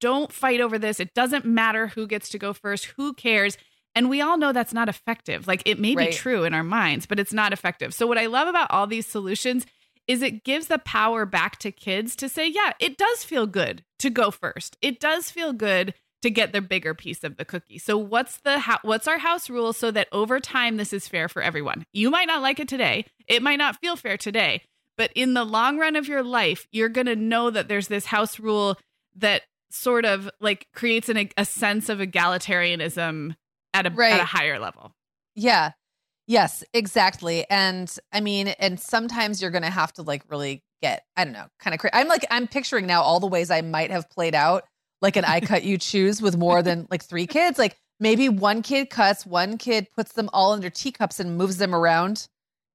[0.00, 1.00] don't fight over this.
[1.00, 2.84] It doesn't matter who gets to go first.
[2.96, 3.58] Who cares?
[3.96, 5.48] And we all know that's not effective.
[5.48, 6.10] Like it may right.
[6.10, 7.92] be true in our minds, but it's not effective.
[7.92, 9.66] So what I love about all these solutions
[10.12, 13.82] is it gives the power back to kids to say, yeah, it does feel good
[13.98, 14.76] to go first.
[14.82, 17.78] It does feel good to get the bigger piece of the cookie.
[17.78, 21.40] So what's the what's our house rule so that over time this is fair for
[21.40, 21.84] everyone?
[21.94, 23.06] You might not like it today.
[23.26, 24.62] It might not feel fair today,
[24.98, 28.04] but in the long run of your life, you're going to know that there's this
[28.04, 28.78] house rule
[29.16, 33.34] that sort of like creates an, a sense of egalitarianism
[33.72, 34.12] at a right.
[34.12, 34.92] at a higher level.
[35.34, 35.72] Yeah.
[36.32, 37.44] Yes, exactly.
[37.50, 41.34] And I mean, and sometimes you're going to have to like really get, I don't
[41.34, 41.92] know, kind of crazy.
[41.92, 44.64] I'm like, I'm picturing now all the ways I might have played out
[45.02, 47.58] like an I cut you choose with more than like three kids.
[47.58, 51.74] Like maybe one kid cuts, one kid puts them all under teacups and moves them
[51.74, 52.26] around,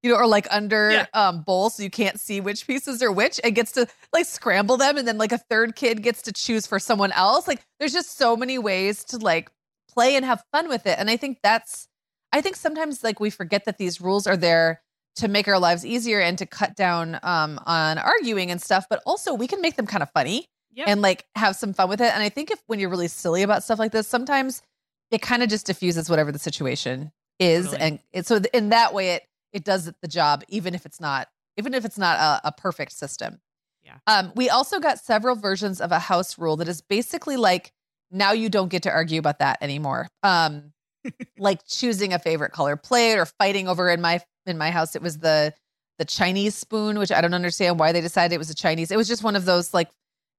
[0.04, 1.06] you know, or like under yeah.
[1.16, 4.78] um bowls so you can't see which pieces are which and gets to like scramble
[4.78, 4.98] them.
[4.98, 7.48] And then like a third kid gets to choose for someone else.
[7.48, 9.50] Like there's just so many ways to like
[9.90, 11.00] play and have fun with it.
[11.00, 11.87] And I think that's
[12.38, 14.82] I think sometimes like we forget that these rules are there
[15.16, 19.02] to make our lives easier and to cut down um, on arguing and stuff, but
[19.06, 20.88] also we can make them kind of funny yep.
[20.88, 22.14] and like have some fun with it.
[22.14, 24.62] And I think if when you're really silly about stuff like this, sometimes
[25.10, 27.82] it kind of just diffuses whatever the situation is, totally.
[27.82, 29.24] and it, so in that way it
[29.54, 32.92] it does the job, even if it's not even if it's not a, a perfect
[32.92, 33.40] system.
[33.84, 33.96] Yeah.
[34.06, 37.72] Um, we also got several versions of a house rule that is basically like
[38.12, 40.08] now you don't get to argue about that anymore.
[40.22, 40.74] Um,
[41.38, 45.02] like choosing a favorite color plate or fighting over in my in my house it
[45.02, 45.54] was the
[45.98, 48.92] the Chinese spoon, which I don't understand why they decided it was a Chinese.
[48.92, 49.90] It was just one of those like,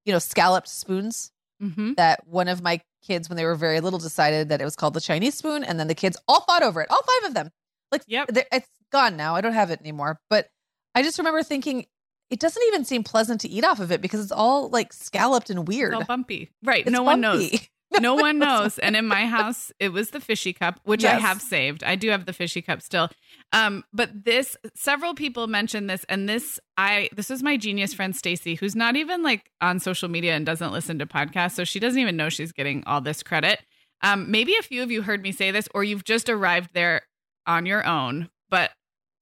[0.04, 1.94] you know, scalloped spoons mm-hmm.
[1.94, 4.94] that one of my kids when they were very little decided that it was called
[4.94, 6.88] the Chinese spoon, and then the kids all fought over it.
[6.90, 7.50] All five of them.
[7.90, 8.30] Like, Yep.
[8.52, 9.34] it's gone now.
[9.34, 10.20] I don't have it anymore.
[10.30, 10.48] But
[10.94, 11.86] I just remember thinking
[12.30, 15.50] it doesn't even seem pleasant to eat off of it because it's all like scalloped
[15.50, 15.94] and weird.
[15.94, 16.50] It's all bumpy.
[16.62, 16.82] Right.
[16.86, 17.50] It's no one knows.
[18.00, 18.78] no one knows.
[18.78, 21.82] And in my house, it was the fishy cup, which I have saved.
[21.82, 23.08] I do have the fishy cup still.
[23.52, 28.14] Um, but this several people mentioned this, and this I this is my genius friend
[28.14, 31.80] Stacy, who's not even like on social media and doesn't listen to podcasts, so she
[31.80, 33.60] doesn't even know she's getting all this credit.
[34.02, 37.02] Um, maybe a few of you heard me say this, or you've just arrived there
[37.46, 38.28] on your own.
[38.50, 38.70] But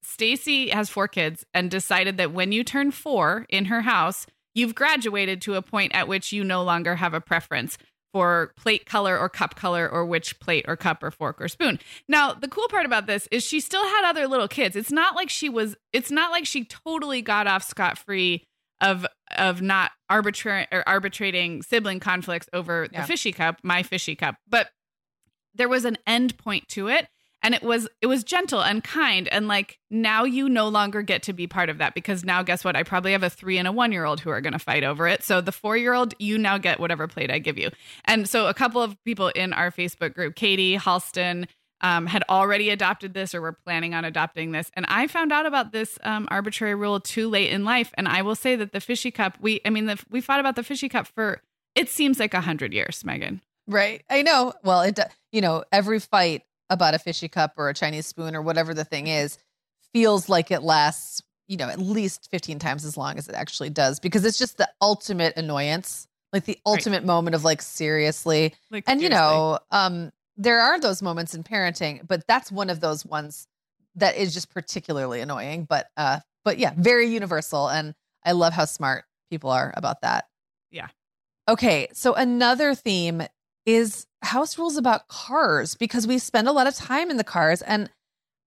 [0.02, 4.74] Stacy has four kids and decided that when you turn four in her house, you've
[4.74, 7.78] graduated to a point at which you no longer have a preference
[8.16, 11.78] for plate color or cup color or which plate or cup or fork or spoon.
[12.08, 14.74] Now, the cool part about this is she still had other little kids.
[14.74, 18.42] It's not like she was it's not like she totally got off scot-free
[18.80, 19.04] of
[19.36, 23.02] of not arbitrary or arbitrating sibling conflicts over Yeah.
[23.02, 24.36] the fishy cup, my fishy cup.
[24.48, 24.70] But
[25.54, 27.08] there was an end point to it
[27.46, 29.28] and it was it was gentle and kind.
[29.28, 32.64] And like now you no longer get to be part of that because now guess
[32.64, 32.74] what?
[32.74, 34.82] I probably have a three and a one year old who are going to fight
[34.82, 35.22] over it.
[35.22, 37.70] So the four year old you now get whatever plate i give you.
[38.04, 41.46] And so a couple of people in our facebook group katie halston
[41.82, 44.68] um, had already adopted this or were planning on adopting this.
[44.74, 47.94] And i found out about this um, arbitrary rule too late in life.
[47.96, 50.56] And i will say that the fishy cup we i mean the, we fought about
[50.56, 51.42] the fishy cup for
[51.76, 53.40] it seems like a hundred years meagan.
[53.68, 54.02] Right.
[54.10, 54.52] I know.
[54.62, 54.98] Well, it,
[55.32, 58.84] you know, every fight about a fishy cup or a Chinese spoon or whatever the
[58.84, 59.38] thing is
[59.92, 63.70] feels like it lasts, you know, at least 15 times as long as it actually
[63.70, 68.54] does because it's just the ultimate annoyance, like the ultimate moment of like, seriously.
[68.70, 72.80] like And, you know, um, there are those moments in parenting, but that's one of
[72.80, 73.46] those ones
[73.94, 75.64] that is just particularly annoying.
[75.64, 77.68] But, uh, but yeah, very universal.
[77.68, 80.26] And I love how smart people are about that.
[80.70, 80.88] Yeah.
[81.48, 81.88] Okay.
[81.92, 83.22] So another theme
[83.66, 87.62] is house rules about cars because we spend a lot of time in the cars
[87.62, 87.90] and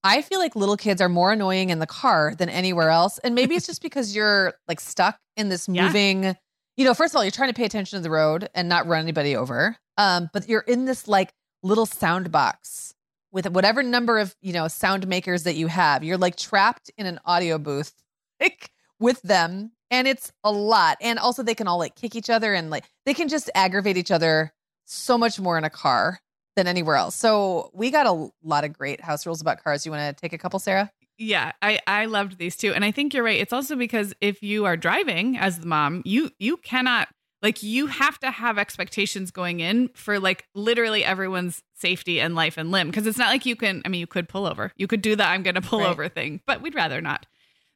[0.04, 3.18] I feel like little kids are more annoying in the car than anywhere else.
[3.20, 5.86] And maybe it's just because you're like stuck in this Yeah.
[5.86, 6.38] moving,
[6.78, 8.88] you know, first of all, you're trying to pay attention to the road and not
[8.88, 9.76] run anybody over.
[9.98, 12.96] Um, but you're in this like little sound box
[13.34, 16.02] with whatever number of, you know, sound makers that you have.
[16.02, 17.94] You're like trapped in an audio booth
[18.40, 19.74] like with them.
[19.92, 20.98] And it's a lot.
[21.02, 23.98] And also they can all like kick each other and like they can just aggravate
[23.98, 24.54] each other
[24.89, 26.19] so much more in a car
[26.56, 27.15] than anywhere else.
[27.15, 29.86] So we got a lot of great house rules about cars.
[29.86, 30.91] You want to take a couple, Sarah?
[31.17, 33.39] Yeah, I I loved these too, and I think you're right.
[33.39, 37.10] It's also because if you are driving as the mom, you you cannot
[37.41, 42.58] like you have to have expectations going in for like literally everyone's safety and life
[42.58, 43.82] and limb because it's not like you can.
[43.86, 45.89] I mean, you could pull over, you could do the I'm going to pull Right.
[45.89, 47.25] over thing, but we'd rather not.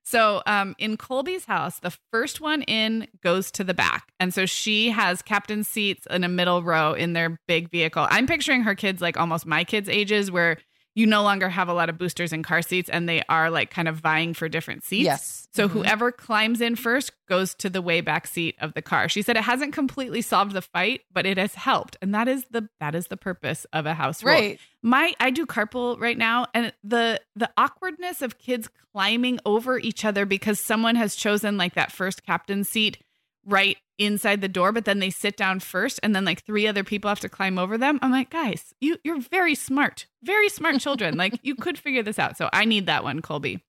[0.04, 4.46] So, um, in Colby's house, the first one in goes to the back, and so
[4.46, 8.06] she has captain seats in a middle row in their big vehicle.
[8.10, 10.58] I'm picturing her kids like almost my kids' ages, where
[10.96, 13.72] you no longer have a lot of boosters and car seats and they are like
[13.72, 15.04] kind of vying for different seats.
[15.06, 15.48] Yes.
[15.54, 15.72] So Mhm.
[15.72, 19.10] whoever climbs in first goes to the way back seat of the car.
[19.10, 21.98] She said it hasn't completely solved the fight, but it has helped.
[22.02, 24.34] And that is the that is the purpose of a house rule.
[24.36, 24.60] Right.
[24.84, 30.06] My I do carpool right now and the the awkwardness of kids climbing over each
[30.06, 33.00] other because someone has chosen like that first captain seat
[33.46, 36.84] right inside the door but then they sit down first and then like three other
[36.84, 38.00] people have to climb over them.
[38.02, 40.08] I'm like guys you you're very smart.
[40.24, 41.18] Very smart children.
[41.18, 42.38] Like you could figure this out.
[42.38, 43.64] So i need that one colby.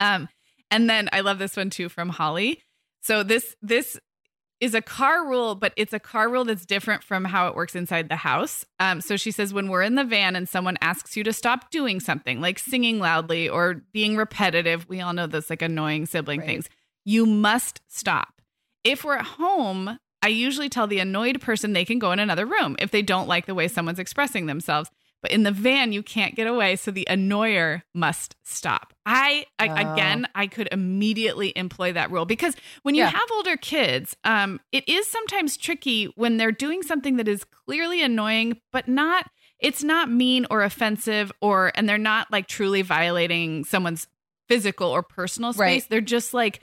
[0.00, 0.28] Um
[0.70, 2.62] and then i love this one too from holly.
[3.02, 3.98] So this this
[4.60, 7.74] is a car rule but it's a car rule that's different from how it works
[7.74, 8.64] inside the house.
[8.78, 11.70] Um so she says when we're in the van and someone asks you to stop
[11.70, 16.40] doing something like singing loudly or being repetitive we all know those like annoying sibling
[16.40, 16.46] Right.
[16.46, 16.68] things
[17.04, 18.31] you must stop
[18.84, 22.46] if we're at home, I usually tell the annoyed person they can go in another
[22.46, 24.90] room if they don't like the way someone's expressing themselves.
[25.20, 28.92] But in the van, you can't get away, so the annoyer must stop.
[29.06, 29.92] I, I Oh.
[29.92, 33.10] again, I could immediately employ that rule because when you Yeah.
[33.10, 38.02] have older kids, um, it is sometimes tricky when they're doing something that is clearly
[38.02, 39.30] annoying, but not.
[39.60, 44.08] It's not mean or offensive, or and they're not like truly violating someone's
[44.48, 45.60] physical or personal space.
[45.60, 45.86] Right.
[45.88, 46.62] They're just like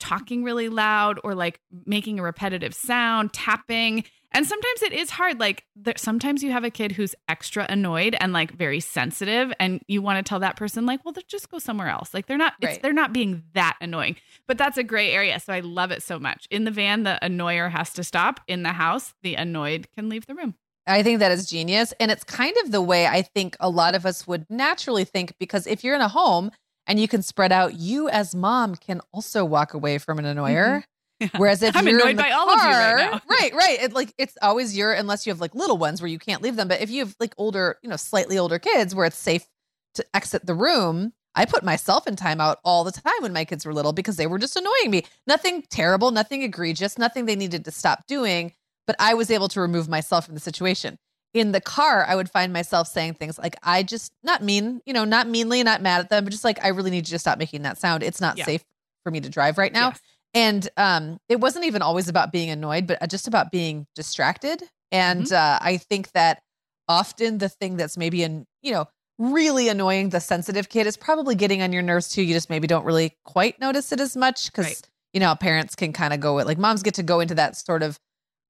[0.00, 4.04] talking really loud or like making a repetitive sound, tapping.
[4.34, 5.38] And sometimes it is hard.
[5.38, 9.82] Like there, sometimes you have a kid who's extra annoyed and like very sensitive, and
[9.88, 12.14] you want to tell that person like, well, just go somewhere else.
[12.14, 12.82] Like they're not, it's, Right.
[12.82, 14.16] they're not being that annoying.
[14.46, 16.46] But that's a gray area, so I love it so much.
[16.50, 18.40] In the van, the annoyer has to stop.
[18.48, 20.54] In the house, the annoyed can leave the room.
[20.86, 21.92] I think that is genius.
[22.00, 25.34] And it's kind of the way I think a lot of us would naturally think
[25.38, 26.50] because if you're in a home
[26.86, 30.84] and you can spread out, you as mom can also walk away from an annoyer.
[31.22, 31.36] Mm-hmm.
[31.38, 33.20] Whereas if I'm you're annoyed by car, all of you right now.
[33.30, 36.18] right, right, it, like it's always your unless you have like little ones where you
[36.18, 36.68] can't leave them.
[36.68, 39.46] But if you have like older, you know, slightly older kids where it's safe
[39.94, 43.64] to exit the room, I put myself in timeout all the time when my kids
[43.64, 45.04] were little because they were just annoying me.
[45.26, 48.52] Nothing terrible, nothing egregious, nothing they needed to stop doing,
[48.86, 50.98] but I was able to remove myself from the situation.
[51.34, 54.92] In the car, I would find myself saying things like, I just, not mean, you
[54.92, 57.18] know, not meanly, not mad at them, but just like, I really need you to
[57.18, 58.02] stop making that sound.
[58.02, 58.44] It's not Yeah.
[58.44, 58.62] safe
[59.02, 59.88] for me to drive right now.
[59.88, 60.00] Yes.
[60.34, 64.62] And um, it wasn't even always about being annoyed, but uh, just about being distracted.
[64.90, 65.34] And Mm-hmm.
[65.34, 66.42] uh, I think that
[66.88, 68.86] often the thing that's maybe an you know
[69.18, 72.22] really annoying the sensitive kid is probably getting on your nerves too.
[72.22, 74.90] You just maybe don't really quite notice it as much because Right.
[75.14, 77.56] you know parents can kind of go with like moms get to go into that
[77.56, 77.98] sort of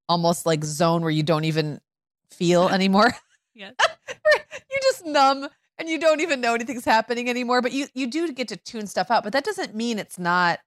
[0.09, 1.79] almost like zone where you don't even
[2.33, 3.13] feel anymore.
[3.55, 3.75] Yes.
[4.09, 7.61] You just numb and you don't even know anything's happening anymore.
[7.61, 9.23] But you you do get to tune stuff out.
[9.23, 10.59] But that doesn't mean it's not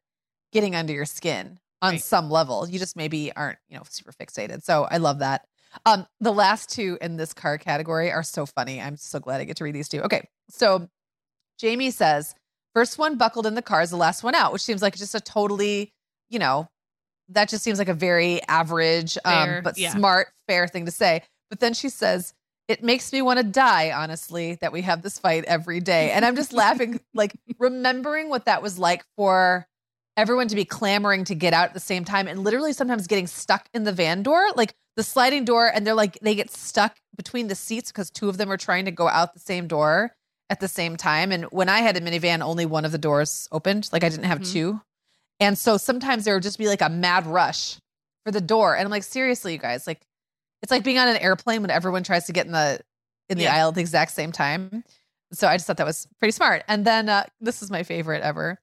[0.53, 2.01] getting under your skin on Right.
[2.01, 2.69] some level.
[2.69, 4.63] You just maybe aren't, you know, super fixated.
[4.63, 5.45] So I love that.
[5.85, 8.81] Um, the last two in this car category are so funny.
[8.81, 10.03] I'm so glad I get to read these two.
[10.03, 10.29] Okay.
[10.49, 10.89] So
[11.59, 12.37] Jamie says,
[12.73, 15.17] first one buckled in the car is the last one out, which seems like just
[15.17, 15.93] a totally,
[16.29, 16.69] you know,
[17.31, 19.91] that just seems like a very average, Fair, um, but yeah.
[19.91, 21.25] smart, fair thing to say.
[21.51, 22.35] But then she says,
[22.69, 26.11] it makes me want to die, honestly, that we have this fight every day.
[26.11, 29.67] And I'm just laughing, like remembering what that was like for
[30.17, 33.27] everyone to be clamoring to get out at the same time and literally sometimes getting
[33.27, 36.97] stuck in the van door, like the sliding door, and they're like, they get stuck
[37.17, 40.15] between the seats because two of them are trying to go out the same door
[40.49, 41.33] at the same time.
[41.33, 44.25] And when I had a minivan, only one of the doors opened, like I didn't
[44.25, 44.53] have Mhm.
[44.53, 44.81] two.
[45.39, 47.77] And so sometimes there would just be like a mad rush
[48.25, 48.75] for the door.
[48.75, 50.01] And I'm like, seriously, you guys, like
[50.67, 52.81] it's like being on an airplane when everyone tries to get in the
[53.29, 53.55] in the Yeah.
[53.55, 54.83] aisle at the exact same time.
[55.33, 56.65] So I just thought that was pretty smart.
[56.67, 58.59] And then uh, this is my favorite ever.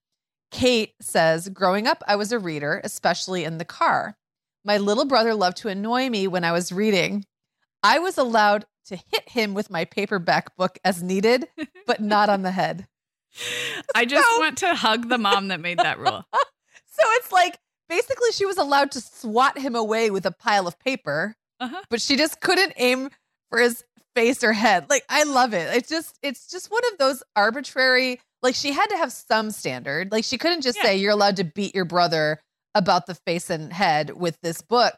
[0.52, 4.18] Kate says, Growing up, I was a reader, especially in the car.
[4.66, 7.26] My little brother loved to annoy me when I was reading.
[7.82, 11.48] I was allowed to hit him with my paperback book as needed,
[11.88, 12.88] but not on the head.
[13.96, 16.24] I just So- want to hug the mom that made that rule.
[16.96, 17.58] So it's like
[17.90, 21.82] basically she was allowed to swat him away with a pile of paper, Uh-huh.
[21.90, 23.10] but she just couldn't aim
[23.50, 23.84] for his
[24.16, 24.86] face or head.
[24.90, 25.76] Like I love it.
[25.76, 30.12] It's just it's just one of those arbitrary like she had to have some standard.
[30.12, 30.84] Like she couldn't just Yeah.
[30.84, 32.40] say you're allowed to beat your brother
[32.76, 34.96] about the face and head with this book.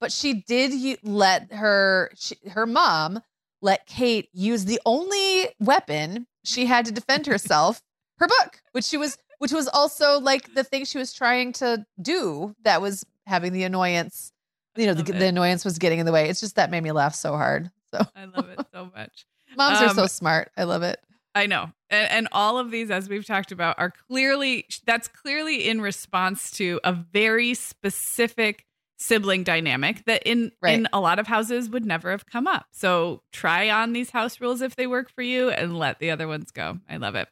[0.00, 3.20] But she did let her she, her mom
[3.62, 7.80] let Kate use the only weapon she had to defend herself,
[8.18, 11.84] her book, which she was which was also like the thing she was trying to
[12.00, 14.30] do that was having the annoyance
[14.76, 16.92] you know the, the annoyance was getting in the way it's just that made me
[16.92, 19.26] laugh so hard so I love it so much.
[19.56, 20.98] moms are so Um, smart i love it
[21.36, 21.72] I know.
[21.90, 26.52] And, and all of these, as we've talked about, are clearly, that's clearly in response
[26.52, 28.64] to a very specific
[28.98, 30.74] sibling dynamic that in Right.
[30.78, 32.66] in a lot of houses would never have come up.
[32.70, 36.28] So try on these house rules if they work for you and let the other
[36.28, 36.78] ones go.
[36.88, 37.26] I love it.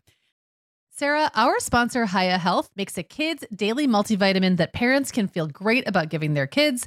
[0.90, 5.88] Sarah, our sponsor, Hiya Health, makes a kids' daily multivitamin that parents can feel great
[5.88, 6.86] about giving their kids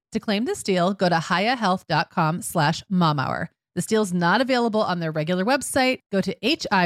[0.11, 3.47] To claim this deal, go to hiyahealth.com slash momhour.
[3.75, 5.99] This deal's not available on their regular website.
[6.11, 6.77] Go to H-I-Y-A-H-E-A-L-T-H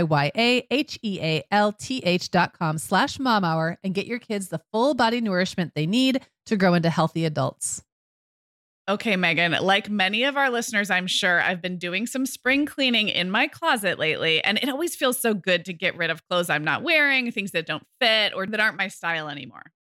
[2.30, 6.56] dot com slash momhour and get your kids the full body nourishment they need to
[6.56, 7.82] grow into healthy adults.
[8.88, 13.10] Okay, Meagan, like many of our listeners, I'm sure I've been doing some spring cleaning
[13.10, 16.52] in my closet lately, and it always feels so good to get rid of clothes
[16.52, 19.64] I'm not wearing, things that don't fit or that aren't my style anymore.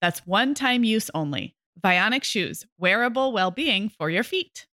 [0.00, 1.54] That's one time use only.
[1.82, 4.66] Vionic Shoes, wearable well-being for your feet.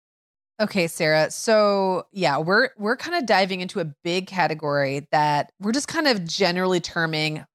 [0.62, 1.30] Okay, Sarah.
[1.32, 6.08] So yeah, we're we're kind of diving into a big category that we're just kind
[6.08, 7.46] of generally terming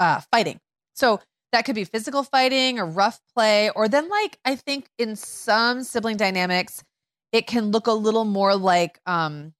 [0.00, 0.58] uh, fighting.
[0.94, 1.20] So
[1.52, 5.82] that could be physical fighting or rough play, or then like I think in some
[5.82, 6.82] sibling dynamics,
[7.32, 9.52] it can look a little more like um,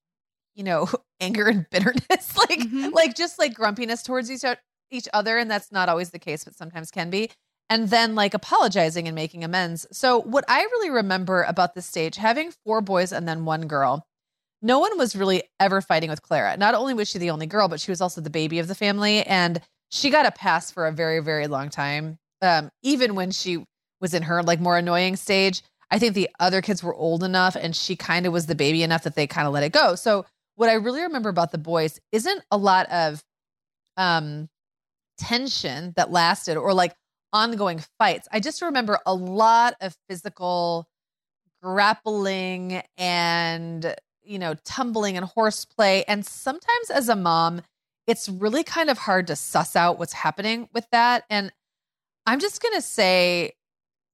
[0.54, 0.88] you know,
[1.20, 2.92] anger and bitterness, like Mhm.
[2.92, 4.44] like just like grumpiness towards each
[4.90, 7.30] each other, and that's not always the case, but sometimes can be.
[7.68, 9.86] And then like apologizing and making amends.
[9.90, 14.06] So what I really remember about this stage, having four boys and then one girl,
[14.62, 16.56] no one was really ever fighting with Clara.
[16.56, 18.74] Not only was she the only girl, but she was also the baby of the
[18.74, 19.22] family.
[19.22, 19.60] And
[19.90, 22.18] she got a pass for a very, very long time.
[22.42, 23.64] Um, even when she
[24.00, 27.56] was in her like more annoying stage, I think the other kids were old enough
[27.56, 29.94] and she kind of was the baby enough that they kind of let it go.
[29.94, 33.22] So what I really remember about the boys isn't a lot of
[33.96, 34.48] um
[35.16, 36.94] tension that lasted or like
[37.32, 38.28] ongoing fights.
[38.32, 40.88] I just remember a lot of physical
[41.62, 46.04] grappling and you know tumbling and horseplay.
[46.06, 47.62] And sometimes as a mom
[48.06, 51.24] it's really kind of hard to suss out what's happening with that.
[51.30, 51.52] And
[52.26, 53.52] i'm just going to say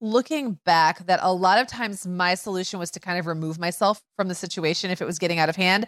[0.01, 4.03] looking back that a lot of times my solution was to kind of remove myself
[4.17, 5.87] from the situation if it was getting out of hand.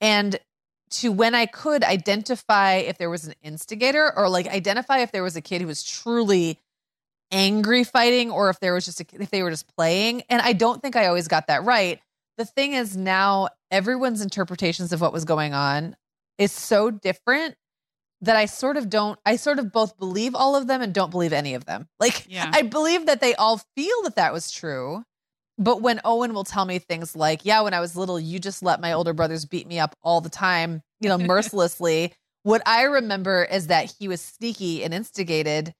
[0.00, 0.38] And
[0.90, 5.22] to when i could identify if there was an instigator or like identify if there
[5.22, 6.58] was a kid who was truly
[7.30, 10.22] angry fighting or if there was just a, if they were just playing.
[10.28, 12.00] And i don't think i always got that right.
[12.36, 15.96] The thing is now everyone's interpretations of what was going on
[16.38, 17.54] is so different
[18.20, 21.10] that i sort of don't i sort of both believe all of them and don't
[21.10, 21.88] believe any of them.
[22.00, 22.50] Like Yeah.
[22.54, 25.04] i believe that they all feel that that was true
[25.58, 28.62] but when owen will tell me things like yeah when i was little you just
[28.62, 32.12] let my older brothers beat me up all the time you know mercilessly.
[32.44, 35.72] What i remember is that he was sneaky and instigated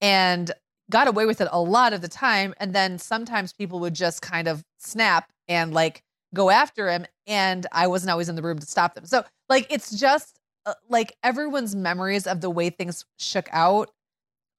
[0.00, 0.50] and
[0.90, 2.54] got away with it a lot of the time.
[2.58, 6.02] And then sometimes people would just kind of snap and like
[6.34, 9.06] go after him and i wasn't always in the room to stop them.
[9.06, 13.90] So like it's just uh, like everyone's memories of the way things shook out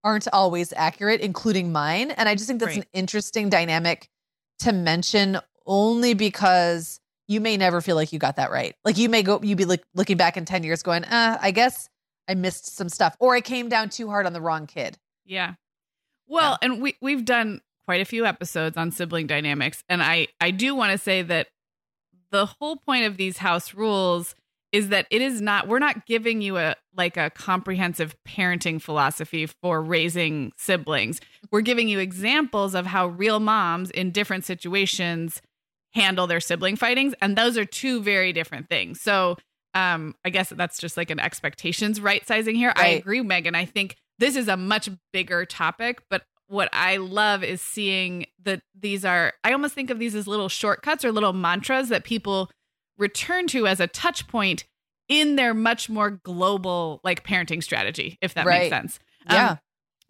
[0.04, 2.12] aren't always accurate including mine.
[2.12, 2.86] And i just think that's Right.
[2.86, 4.10] an interesting dynamic
[4.60, 8.76] to mention only because you may never feel like you got that right.
[8.84, 11.52] Like you may go you be like looking back in 10 years going uh i
[11.52, 11.88] guess
[12.28, 14.98] i missed some stuff or i came down too hard on the wrong kid.
[15.26, 15.54] Yeah.
[16.30, 20.52] Well, and we we've done quite a few episodes on sibling dynamics and I I
[20.52, 21.48] do want to say that
[22.32, 24.36] the whole point of these house rules
[24.72, 29.48] is that it is not we're not giving you a like a comprehensive parenting philosophy
[29.48, 31.20] for raising siblings.
[31.52, 35.42] We're giving you examples of how real moms in different situations
[35.96, 39.02] handle their sibling fightings and those are two very different things.
[39.02, 39.38] So,
[39.74, 42.72] um I guess that's just like an expectations right sizing here.
[42.76, 43.56] I agree Meagan.
[43.56, 48.62] I think this is a much bigger topic, but what I love is seeing that
[48.80, 52.50] these are I almost think of these as little shortcuts or little mantras that people
[52.98, 54.66] return to as a touch point
[55.08, 58.62] in their much more global like parenting strategy, if that Right.
[58.64, 59.00] makes sense.
[59.28, 59.56] Um, yeah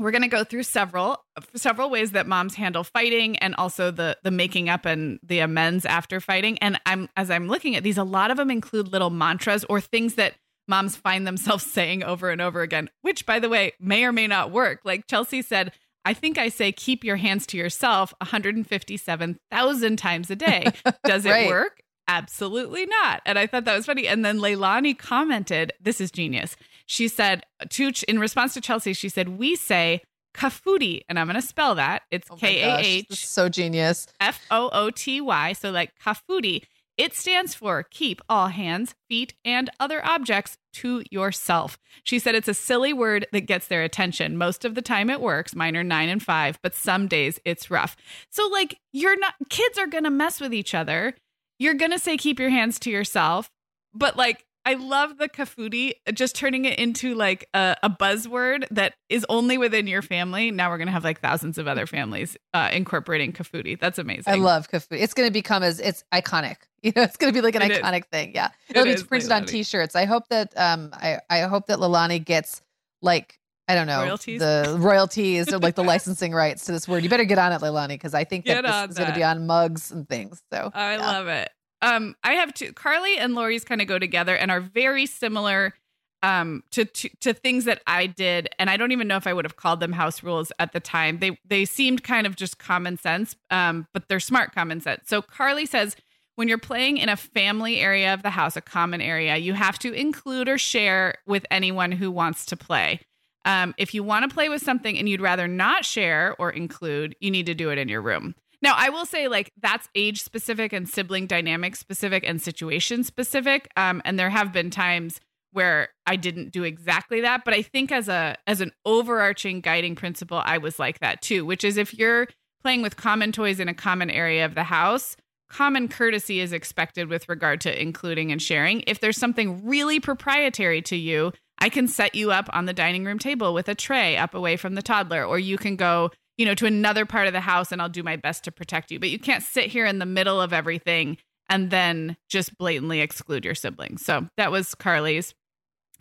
[0.01, 4.17] we're going to go through several several ways that moms handle fighting and also the
[4.23, 7.97] the making up and the amends after fighting and i'm as i'm looking at these
[7.97, 10.35] a lot of them include little mantras or things that
[10.69, 14.27] moms find themselves saying over and over again which by the way may or may
[14.27, 15.71] not work like chelsea said
[16.05, 20.71] i think i say keep your hands to yourself 157000 times a day
[21.03, 21.47] does it Right.
[21.47, 26.11] work absolutely not and i thought that was funny and then leilani commented this is
[26.11, 26.55] genius
[26.85, 30.01] she said to in response to Chelsea, she said, "We say
[30.35, 32.01] kafooty, and I'm going to spell that.
[32.09, 35.53] It's Oh K A gosh, this is H so genius F O O T Y.
[35.53, 36.63] So like kafooty.
[36.99, 41.79] It stands for keep all hands, feet, and other objects to yourself.
[42.03, 44.37] She said it's a silly word that gets their attention.
[44.37, 45.55] Most of the time it works.
[45.55, 47.95] Mine are nine and five, but some days it's rough.
[48.29, 51.15] So like you're not kids are gonna mess with each other.
[51.57, 53.49] You're gonna say keep your hands to yourself,
[53.93, 58.93] but like I love the kafooty, just turning it into like a, a, buzzword that
[59.07, 60.51] is only within your family.
[60.51, 63.79] Now we're going to have like thousands of other families uh, incorporating kafooty.
[63.79, 64.31] That's amazing.
[64.31, 64.99] I love kafooty.
[65.01, 66.57] It's going to become as it's iconic.
[66.81, 68.05] You know, it's going to be like an it iconic is.
[68.05, 68.31] thing.
[68.33, 69.97] Yeah, it'll it be printed on T-shirts.
[69.97, 72.61] I hope that um, I I hope that Leilani gets
[73.01, 73.37] like
[73.67, 74.39] I don't know royalties?
[74.39, 77.03] the royalties or like the licensing rights to this word.
[77.03, 79.25] You better get on it, Leilani, because I think that this is going to be
[79.25, 80.41] on mugs and things.
[80.53, 81.05] So I yeah.
[81.05, 81.51] love it.
[81.81, 82.73] Um, I have two.
[82.73, 85.73] Carly and Lori's kind of go together and are very similar
[86.21, 89.31] um to, to to things that I did and I don't even know if I
[89.31, 91.19] would have called them house rules at the time.
[91.19, 95.03] They they seemed kind of just common sense um but they're smart common sense.
[95.07, 95.95] So Carly says
[96.35, 99.77] when you're playing in a family area of the house, a common area, you have
[99.79, 103.01] to include or share with anyone who wants to play.
[103.43, 107.15] Um, if you want to play with something and you'd rather not share or include,
[107.19, 108.35] you need to do it in your room.
[108.61, 113.69] Now, I will say, like, that's age specific and sibling dynamic specific and situation specific.
[113.77, 115.19] Um, and there have been times
[115.51, 119.95] where I didn't do exactly that, but I think as a as an overarching guiding
[119.95, 122.27] principle, I was like that too, which is if you're
[122.61, 125.15] playing with common toys in a common area of the house,
[125.49, 128.83] common courtesy is expected with regard to including and sharing.
[128.85, 133.05] If there's something really proprietary to you, I can set you up on the dining
[133.05, 136.45] room table with a tray up away from the toddler, or you can go, you
[136.45, 138.99] know, to another part of the house and I'll do my best to protect you.
[138.99, 141.17] But you can't sit here in the middle of everything
[141.49, 144.05] and then just blatantly exclude your siblings.
[144.05, 145.35] So that was Carly's.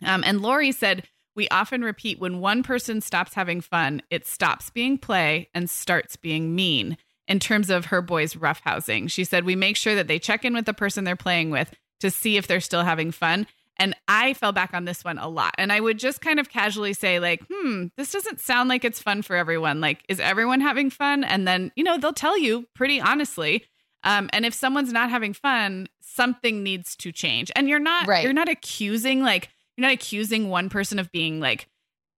[0.01, 4.69] Um, and Lori said, we often repeat when one person stops having fun, it stops
[4.69, 6.97] being play and starts being mean.
[7.27, 10.53] In terms of her boys' roughhousing, she said, we make sure that they check in
[10.53, 13.45] with the person they're playing with to see if they're still having fun.
[13.79, 15.55] And I fell back on this one a lot.
[15.57, 19.01] And I would just kind of casually say, like, hmm, this doesn't sound like it's
[19.01, 19.79] fun for everyone.
[19.79, 21.23] Like, is everyone having fun?
[21.23, 23.63] And then, you know, they'll tell you pretty honestly.
[24.03, 27.51] Um, and if someone's not having fun, something needs to change.
[27.55, 28.23] And you're not right.
[28.23, 31.67] you're not accusing like you're not accusing one person of being like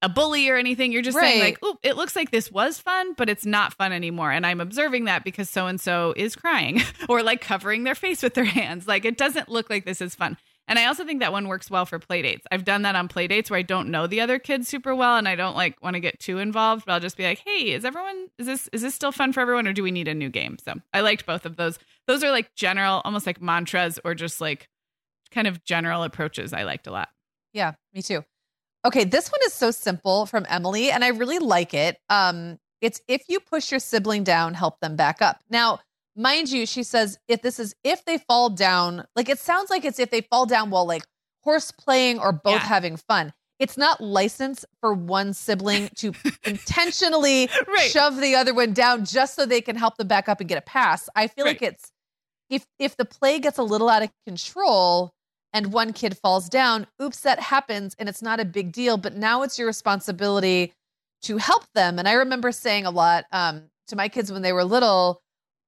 [0.02, 0.92] a bully or anything.
[0.92, 1.28] You're just right.
[1.28, 4.32] saying like, oh, it looks like this was fun, but it's not fun anymore.
[4.32, 8.24] And I'm observing that because so and so is crying or like covering their face
[8.24, 8.88] with their hands.
[8.88, 10.38] Like it doesn't look like this is fun.
[10.72, 12.44] And I also think that one works well for playdates.
[12.50, 15.28] I've done that on playdates where I don't know the other kids super well and
[15.28, 17.84] I don't like want to get too involved, but I'll just be like, "Hey, is
[17.84, 20.30] everyone is this is this still fun for everyone or do we need a new
[20.30, 21.78] game?" So, I liked both of those.
[22.08, 24.70] Those are like general almost like mantras or just like
[25.30, 27.10] kind of general approaches I liked a lot.
[27.52, 28.24] Yeah, me too.
[28.86, 31.98] Okay, this one is so simple from Emily and I really like it.
[32.10, 35.42] Um it's if you push your sibling down, help them back up.
[35.50, 35.80] Now,
[36.22, 39.84] mind you, she says if this is if they fall down, like it sounds like
[39.84, 41.04] it's if they fall down while like
[41.44, 42.60] horse playing or both yeah.
[42.60, 43.34] having fun.
[43.60, 46.14] It's not license for one sibling to
[46.46, 47.92] intentionally right.
[47.92, 50.58] shove the other one down just so they can help them back up and get
[50.58, 51.10] a pass.
[51.16, 51.62] I feel right.
[51.62, 51.92] like it's
[52.50, 55.12] if if the play gets a little out of control
[55.54, 58.98] and one kid falls down, oops, that happens and it's not a big deal.
[58.98, 60.74] But now it's your responsibility
[61.24, 62.00] to help them.
[62.00, 65.22] And I remember saying a lot um, to my kids when they were little,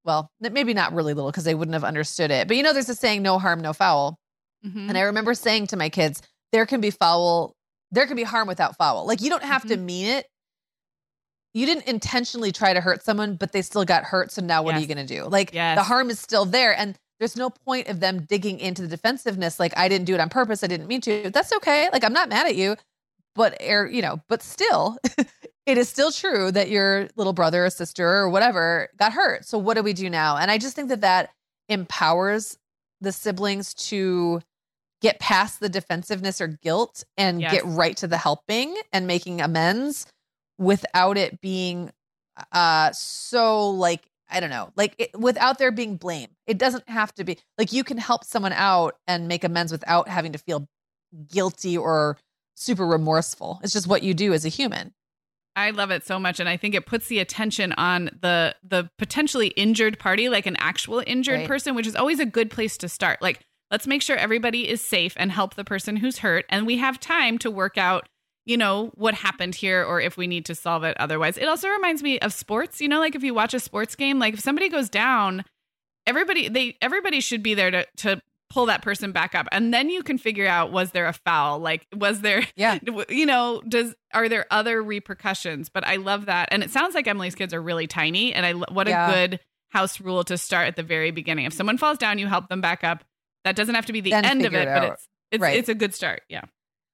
[0.04, 2.46] well, maybe not really little because they wouldn't have understood it.
[2.46, 4.18] But you know, there's a saying, no harm, no foul.
[4.64, 4.88] Mm-hmm.
[4.88, 7.54] And I remember saying to my kids, there can be foul,
[7.90, 9.06] there can be harm without foul.
[9.06, 9.70] Like you don't have mm-hmm.
[9.70, 10.26] to mean it.
[11.52, 14.32] You didn't intentionally try to hurt someone, but they still got hurt.
[14.32, 14.78] So now what yes.
[14.78, 15.24] are you going to do?
[15.24, 15.78] Like yes.
[15.78, 16.76] the harm is still there.
[16.76, 19.60] And there's no point of them digging into the defensiveness.
[19.60, 20.64] Like I didn't do it on purpose.
[20.64, 21.30] I didn't mean to.
[21.30, 21.88] That's okay.
[21.92, 22.76] Like I'm not mad at you,
[23.36, 24.98] but air, you know, but still
[25.66, 29.44] it is still true that your little brother or sister or whatever got hurt.
[29.44, 30.36] So what do we do now?
[30.36, 31.30] And I just think that that
[31.68, 32.58] empowers
[33.00, 34.40] the siblings to
[35.00, 37.52] get past the defensiveness or guilt and yes.
[37.52, 40.06] get right to the helping and making amends
[40.58, 41.90] without it being
[42.52, 46.28] uh so like I don't know, like it, without there being blame.
[46.46, 50.08] It doesn't have to be like you can help someone out and make amends without
[50.08, 50.66] having to feel
[51.28, 52.16] guilty or
[52.54, 53.60] super remorseful.
[53.62, 54.92] It's just what you do as a human.
[55.56, 58.90] I love it so much and I think it puts the attention on the the
[58.98, 61.48] potentially injured party like an actual injured right.
[61.48, 63.22] person which is always a good place to start.
[63.22, 63.40] Like
[63.70, 66.98] let's make sure everybody is safe and help the person who's hurt and we have
[66.98, 68.08] time to work out
[68.44, 71.38] you know what happened here or if we need to solve it otherwise.
[71.38, 74.18] It also reminds me of sports, you know like if you watch a sports game
[74.18, 75.44] like if somebody goes down
[76.06, 78.20] everybody they everybody should be there to to
[78.54, 79.48] pull that person back up.
[79.50, 81.58] And then you can figure out was there a foul?
[81.58, 82.78] Like was there yeah.
[83.08, 85.68] you know does are there other repercussions?
[85.68, 86.48] But i love that.
[86.52, 88.32] And it sounds like emily's kids are really tiny.
[88.32, 89.10] And i what yeah.
[89.10, 89.40] a good
[89.70, 91.46] house rule to start at the very beginning.
[91.46, 93.04] If someone falls down you help them back up.
[93.42, 95.56] That doesn't have to be the then end of it, it but it's it's, right.
[95.58, 96.22] it's a good start.
[96.28, 96.44] Yeah.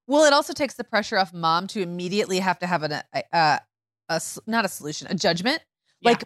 [0.07, 3.23] Well it also takes the pressure off mom to immediately have to have an, a,
[3.33, 3.61] a,
[4.09, 5.61] a not a solution a judgment.
[6.01, 6.13] Yeah.
[6.13, 6.25] like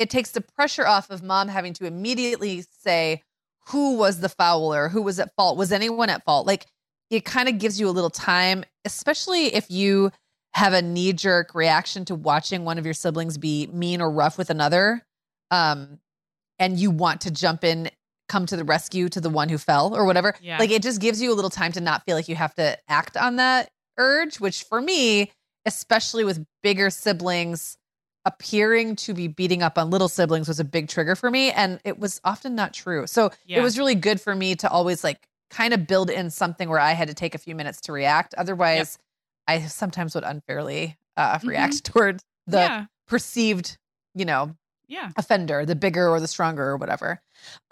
[0.00, 3.22] it takes the pressure off of mom having to immediately say
[3.68, 6.46] who was the fouler, who was at fault, was anyone at fault?
[6.46, 6.66] Like
[7.10, 10.10] it kind of gives you a little time, especially if you
[10.54, 14.36] have a knee jerk reaction to watching one of your siblings be mean or rough
[14.36, 15.02] with another.
[15.50, 15.98] Um,
[16.58, 17.90] and you want to jump in,
[18.28, 20.34] come to the rescue to the one who fell or whatever.
[20.40, 20.58] Yeah.
[20.58, 22.78] Like it just gives you a little time to not feel like you have to
[22.88, 25.32] act on that urge, which for me,
[25.66, 27.76] especially with bigger siblings,
[28.24, 31.50] appearing to be beating up on little siblings was a big trigger for me.
[31.50, 33.06] And it was often not true.
[33.06, 33.58] So Yeah.
[33.58, 36.78] it was really good for me to always like kind of build in something where
[36.78, 38.34] I had to take a few minutes to react.
[38.38, 38.98] Otherwise,
[39.48, 42.72] I sometimes would unfairly uh, react toward the Mm-hmm.
[42.72, 42.84] yeah.
[43.06, 43.76] perceived,
[44.14, 44.54] you know,
[44.88, 45.10] Yeah.
[45.16, 47.20] offender, the bigger or the stronger or whatever.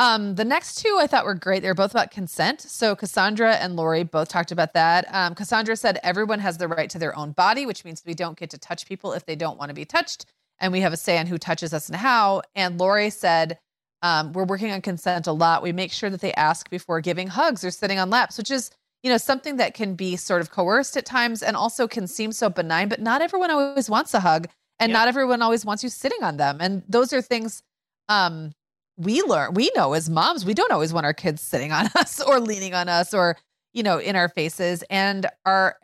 [0.00, 1.62] Um, the next two I thought were great.
[1.62, 2.60] they were both about consent.
[2.60, 5.06] So Cassandra and Lori both talked about that.
[5.14, 8.36] Um, Cassandra said everyone has the right to their own body, which means we don't
[8.36, 10.26] get to touch people if they don't want to be touched,
[10.60, 12.42] and we have a say on who touches us and how.
[12.54, 13.58] And Lori said
[14.02, 15.62] um, we're working on consent a lot.
[15.62, 18.70] We make sure that they ask before giving hugs or sitting on laps, which is
[19.02, 22.32] you know something that can be sort of coerced at times and also can seem
[22.32, 22.88] so benign.
[22.88, 24.48] But not everyone always wants a hug
[24.78, 24.98] and Yep.
[24.98, 27.62] not everyone always wants you sitting on them and those are things
[28.08, 28.52] um
[28.96, 32.20] we learn we know as moms we don't always want our kids sitting on us
[32.20, 33.36] or leaning on us or
[33.74, 35.76] you know in our faces and our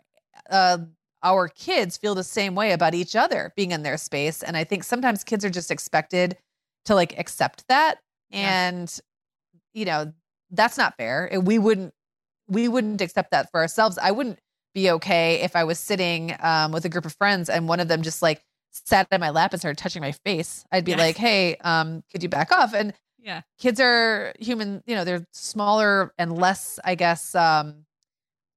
[0.50, 0.78] uh
[1.26, 4.62] our kids feel the same way about each other being in their space and i
[4.64, 6.36] think sometimes kids are just expected
[6.84, 7.96] to like accept that
[8.30, 8.68] Yeah.
[8.70, 9.00] and
[9.74, 10.12] you know
[10.50, 11.92] that's not fair we wouldn't
[12.48, 14.38] we wouldn't accept that for ourselves i wouldn't
[14.74, 17.88] be okay if i was sitting um, with a group of friends and one of
[17.88, 20.98] them just like sat in my lap and started touching my face i'd be Yeah.
[20.98, 23.40] like hey um, could you back off and Yeah.
[23.58, 27.84] kids are human you know they're smaller and less i guess um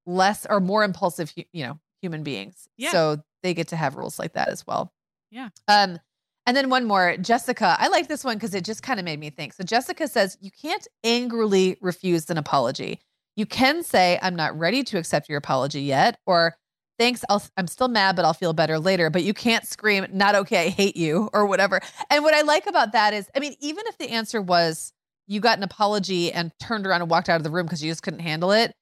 [0.05, 2.68] less or more impulsive you know human beings.
[2.78, 2.91] Yeah.
[2.91, 4.93] so they get to have rules like that as well.
[5.32, 5.50] Yeah.
[5.68, 6.00] um
[6.45, 7.76] and then one more jessica.
[7.78, 9.54] I like this one because it just kind of made me think.
[9.54, 13.00] So jessica says you can't angrily refuse an apology.
[13.36, 16.56] You can say i'm not ready to accept your apology yet or
[16.97, 20.36] thanks I'll, i'm still mad but i'll feel better later but you can't scream not
[20.36, 21.80] okay i hate you or whatever.
[22.10, 24.91] And what i like about that is i mean even if the answer was
[25.28, 27.89] you got an apology and turned around and walked out of the room because you
[27.89, 28.74] just couldn't handle it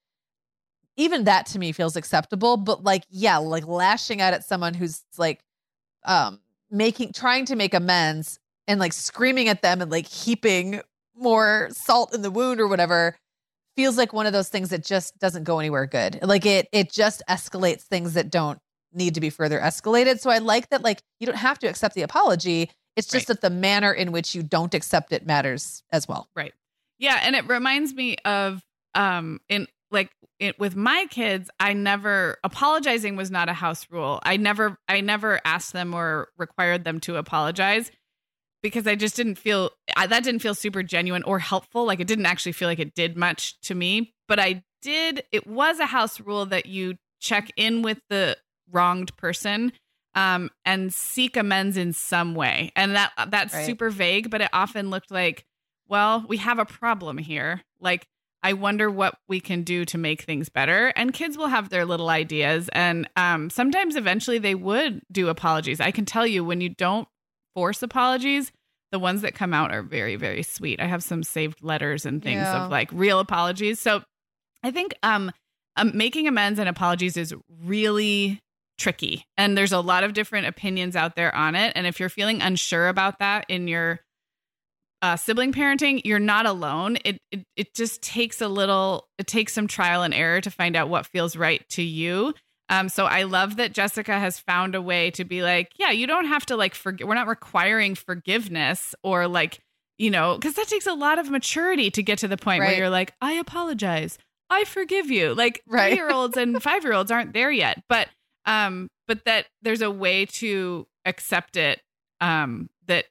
[0.97, 5.03] even that to me feels acceptable but like yeah like lashing out at someone who's
[5.17, 5.39] like
[6.03, 6.39] um
[6.69, 10.81] making trying to make amends and like screaming at them and like heaping
[11.15, 13.15] more salt in the wound or whatever
[13.77, 16.19] feels like one of those things that just doesn't go anywhere good.
[16.21, 18.59] Like it it just escalates things that don't
[18.91, 20.19] need to be further escalated.
[20.19, 22.71] So i like that like you don't have to accept the apology.
[22.95, 26.27] It's just that the manner in which you don't accept it matters as well.
[26.35, 26.53] Right.
[26.97, 28.63] Yeah, and it reminds me of
[28.95, 34.19] um in like it, with my kids, I never apologizing was not a house rule.
[34.23, 37.91] I never I never asked them or required them to apologize
[38.61, 41.85] because I just didn't feel I, that didn't feel super genuine or helpful.
[41.85, 45.47] Like it didn't actually feel like it did much to me, but I did it
[45.47, 48.37] was a house rule that you check in with the
[48.69, 49.71] wronged person
[50.13, 52.71] um and seek amends in some way.
[52.75, 53.65] And that that's Right.
[53.65, 55.45] super vague, but it often looked like
[55.89, 57.61] well, we have a problem here.
[57.79, 58.07] Like,
[58.43, 60.87] I wonder what we can do to make things better.
[60.95, 62.69] And kids will have their little ideas.
[62.71, 65.81] And um, sometimes eventually they would do apologies.
[65.81, 67.07] I can tell you when you don't
[67.55, 68.51] force apologies,
[68.91, 70.79] the ones that come out are very, very sweet.
[70.79, 72.65] I have some saved letters and things Yeah.
[72.65, 73.79] of like real apologies.
[73.79, 74.01] So
[74.63, 75.31] I think um,
[75.75, 77.33] um, making amends and apologies is
[77.63, 78.39] really
[78.77, 79.25] tricky.
[79.35, 81.73] And there's a lot of different opinions out there on it.
[81.75, 83.99] And if you're feeling unsure about that in your
[85.01, 86.97] uh, sibling parenting, you're not alone.
[87.05, 89.07] It, it it just takes a little.
[89.17, 92.33] It takes some trial and error to find out what feels right to you.
[92.69, 96.05] Um, so I love that Jessica has found a way to be like, yeah, you
[96.05, 97.07] don't have to like forget.
[97.07, 99.59] We're not requiring forgiveness or like,
[99.97, 102.77] you know, because that takes a lot of maturity to get to the point where
[102.77, 104.17] you're like, I apologize,
[104.49, 105.33] I forgive you.
[105.33, 105.89] Like Right.
[105.91, 108.09] three year olds and five year olds aren't there yet, but
[108.45, 111.79] um, but that there's a way to accept it
[112.19, 113.05] um that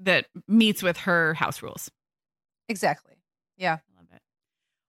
[0.00, 1.90] that meets with her house rules.
[2.68, 3.14] exactly
[3.56, 4.20] yeah I love it.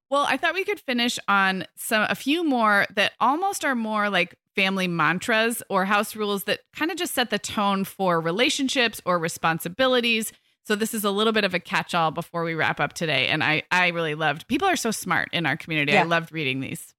[0.10, 4.10] Well, I thought we could finish on some a few more that almost are more
[4.10, 9.02] like family mantras or house rules that kind of just set the tone for relationships
[9.06, 10.32] or responsibilities.
[10.64, 13.44] So this is a little bit of a catch-all before we wrap up today and
[13.44, 14.48] I I really loved.
[14.48, 15.98] People are so smart in our community.
[15.98, 16.94] I loved reading these.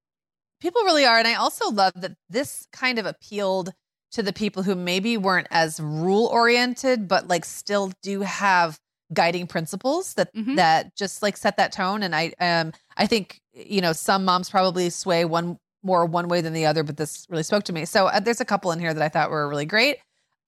[0.61, 3.73] people really are and i also love that this kind of appealed
[4.13, 8.79] to the people who maybe weren't as rule oriented but like still do have
[9.13, 10.57] guiding principles that Mhm.
[10.57, 14.51] that just like set that tone and i um i think you know some moms
[14.51, 17.85] probably sway one more one way than the other but this really spoke to me
[17.85, 19.97] so uh, there's a couple in here that i thought were really great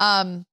[0.01, 0.45] um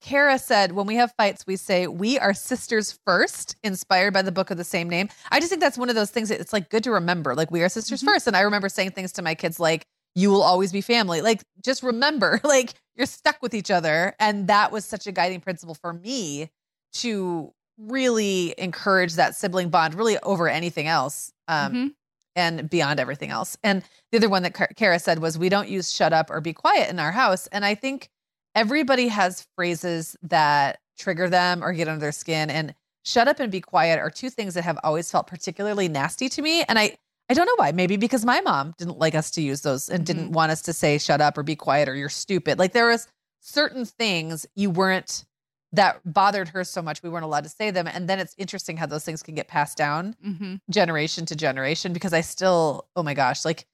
[0.00, 4.32] Kara said, when we have fights, we say, we are sisters first, inspired by the
[4.32, 5.08] book of the same name.
[5.30, 7.34] I just think that's one of those things that it's like good to remember.
[7.34, 8.06] Like, we are sisters Mhm.
[8.08, 8.26] first.
[8.26, 11.20] And I remember saying things to my kids like, you will always be family.
[11.20, 14.14] Like, just remember, like, you're stuck with each other.
[14.20, 16.50] And that was such a guiding principle for me
[16.94, 21.32] to really encourage that sibling bond, really over anything else.
[21.48, 21.94] Um, Mhm.
[22.36, 23.56] and beyond everything else.
[23.62, 26.40] And the other one that Ka- Kara said was, we don't use shut up or
[26.40, 27.46] be quiet in our house.
[27.48, 28.08] And I think
[28.56, 32.50] everybody has phrases that trigger them or get under their skin.
[32.50, 36.28] And shut up and be quiet are two things that have always felt particularly nasty
[36.30, 36.62] to me.
[36.64, 36.96] And I,
[37.28, 37.72] I don't know why.
[37.72, 40.72] Maybe because my mom didn't like us to use those and didn't want us to
[40.72, 42.58] say shut up or be quiet or you're stupid.
[42.58, 43.08] Like there was
[43.40, 45.24] certain things you weren't
[45.72, 47.86] that bothered her so much we weren't allowed to say them.
[47.88, 50.60] And then it's interesting how those things can get passed down Mhm.
[50.70, 53.66] generation to generation because I still, oh my gosh, like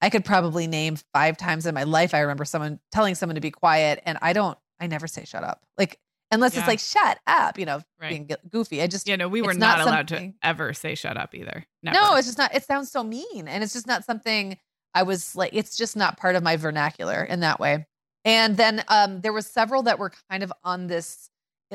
[0.00, 2.14] I could probably name five times in my life.
[2.14, 5.42] I remember someone telling someone to be quiet, and I don't, I never say shut
[5.42, 5.64] up.
[5.76, 5.98] Like,
[6.30, 6.60] unless Yeah.
[6.60, 8.10] it's like shut up, you know, Right.
[8.10, 8.82] being goofy.
[8.82, 11.64] I just, You know, we were not, not allowed to ever say shut up either.
[11.82, 11.98] Never.
[11.98, 13.48] no, it's just not, it sounds so mean.
[13.48, 14.58] And it's just not something
[14.94, 17.86] I was like, it's just not part of my vernacular in that way.
[18.24, 21.30] And then um, there were several that were kind of on this,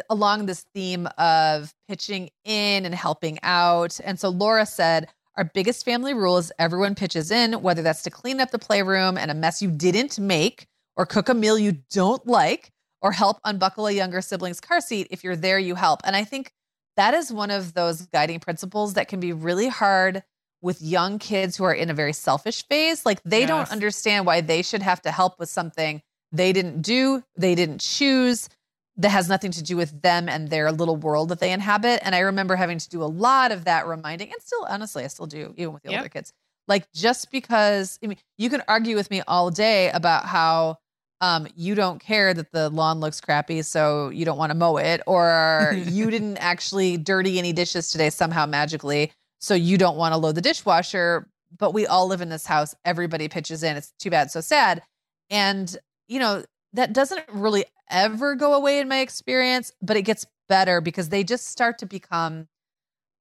[0.10, 4.00] along this theme of pitching in and helping out.
[4.04, 8.10] And so Laura said, our biggest family rule is everyone pitches in, whether that's to
[8.12, 11.72] clean up the playroom and a mess you didn't make, or cook a meal you
[11.92, 12.72] don't like,
[13.04, 15.08] or help unbuckle a younger sibling's car seat.
[15.12, 16.00] If you're there, you help.
[16.06, 16.54] And I think
[16.98, 20.24] that is one of those guiding principles that can be really hard
[20.62, 23.06] with young kids who are in a very selfish phase.
[23.06, 26.02] Like they don't understand why they should have to help with something
[26.32, 28.50] they didn't do, they didn't choose,
[28.98, 32.00] that has nothing to do with them and their little world that they inhabit.
[32.06, 35.08] And I remember having to do a lot of that reminding, and still, honestly, I
[35.08, 36.00] still do, even with the Yep.
[36.00, 36.32] older kids.
[36.68, 40.78] Like just because, I mean, you can argue with me all day about how
[41.24, 44.76] um, you don't care that the lawn looks crappy, so you don't want to mow
[44.76, 50.12] it, or you didn't actually dirty any dishes today somehow magically, so you don't want
[50.12, 51.30] to load the dishwasher.
[51.58, 52.76] But we all live in this house.
[52.84, 53.78] Everybody pitches in.
[53.78, 54.82] It's too bad, so sad.
[55.30, 55.78] And,
[56.10, 56.44] you know,
[56.74, 61.24] that doesn't really ever go away in my experience, but it gets better because they
[61.24, 62.50] just start to become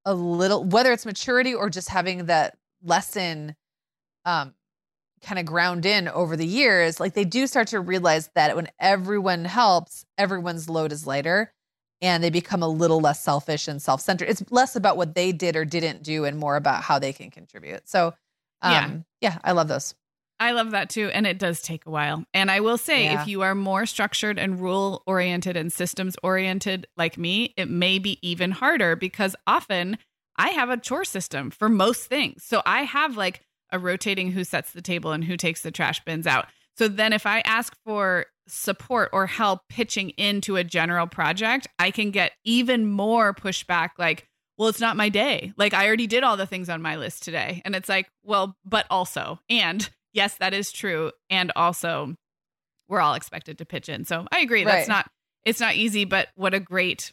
[0.03, 3.55] a little, whether it's maturity or just having that lesson
[4.25, 4.53] um,
[5.23, 8.67] kind of ground in over the years, like they do start to realize that when
[8.79, 11.53] everyone helps, everyone's load is lighter
[12.01, 14.29] and they become a little less selfish and self centered.
[14.29, 17.31] It's less about what they did or didn't do and more about how they can
[17.31, 17.87] contribute.
[17.87, 18.13] So,
[18.63, 18.85] Yeah.
[18.85, 19.95] um, yeah, I love those.
[20.39, 21.09] I love that too.
[21.13, 22.25] And it does take a while.
[22.33, 23.21] And I will say, Yeah.
[23.21, 27.99] if you are more structured and rule oriented and systems oriented like me, it may
[27.99, 29.97] be even harder because often
[30.35, 32.43] I have a chore system for most things.
[32.43, 33.41] So I have like
[33.73, 36.45] a rotating who sets the table and who takes the trash bins out.
[36.77, 41.91] So then if I ask for support or help pitching into a general project, I
[41.91, 45.51] can get even more pushback like, well, it's not my day.
[45.57, 47.61] Like I already did all the things on my list today.
[47.65, 51.11] And it's like, well, but also, and yes, that is true.
[51.29, 52.15] And also,
[52.87, 54.05] we're all expected to pitch in.
[54.05, 54.63] So I agree.
[54.63, 54.95] That's Right.
[54.95, 55.09] not,
[55.45, 57.11] it's not easy, but what a great,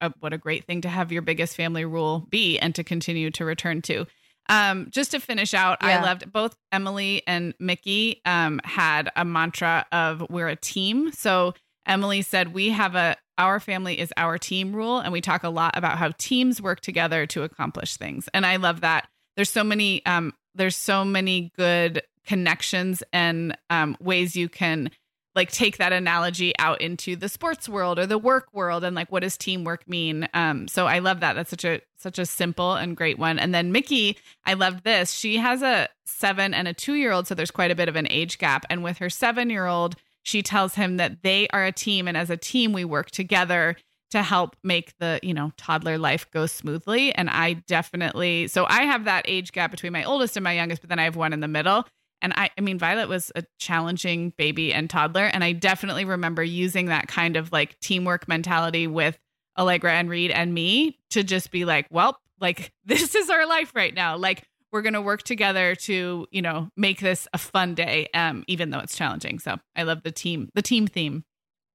[0.00, 3.30] uh, what a great thing to have your biggest family rule be and to continue
[3.32, 4.06] to return to.
[4.48, 9.86] Um, just to finish out, I loved both Emily and Mickey um, had a mantra
[9.92, 11.12] of we're a team.
[11.12, 11.54] So
[11.86, 14.98] Emily said, We have a, our family is our team rule.
[14.98, 18.28] And we talk a lot about how teams work together to accomplish things.
[18.34, 19.08] And I love that.
[19.36, 24.90] There's so many, um, there's so many good connections and um, ways you can
[25.34, 29.10] like take that analogy out into the sports world or the work world and like
[29.10, 30.28] what does teamwork mean?
[30.34, 31.34] Um so i love that.
[31.34, 33.38] That's such a such a simple and great one.
[33.38, 35.12] And then mickey i loved this.
[35.12, 37.96] She has a seven and a two year old so there's quite a bit of
[37.96, 38.64] an age gap.
[38.68, 42.16] And with her seven year old she tells him that they are a team and
[42.16, 43.76] as a team we work together
[44.10, 47.14] to help make the you know toddler life go smoothly.
[47.14, 50.82] And i definitely so i have that age gap between my oldest and my youngest
[50.82, 51.86] but then i have one in the middle
[52.22, 55.24] and I, I mean, Violet was a challenging baby and toddler.
[55.24, 59.18] And I definitely remember using that kind of like teamwork mentality with
[59.58, 63.72] Allegra and Reed and me to just be like, well, like this is our life
[63.74, 64.16] right now.
[64.16, 68.44] Like we're going to work together to, you know, make this a fun day, um,
[68.46, 69.38] even though it's challenging.
[69.38, 71.24] So I love the team, the team theme.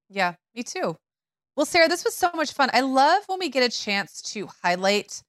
[0.10, 0.96] Yeah, me too.
[1.58, 2.70] Well, Sarah, this was so much fun.
[2.72, 5.22] I love when we get a chance to highlight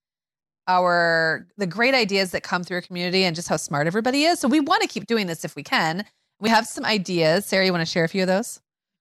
[0.69, 4.39] our the great ideas that come through our community and just how smart everybody is.
[4.39, 6.05] So we want to keep doing this if we can.
[6.41, 7.47] We have some ideas.
[7.47, 8.61] Sarah, you want to share a few of those?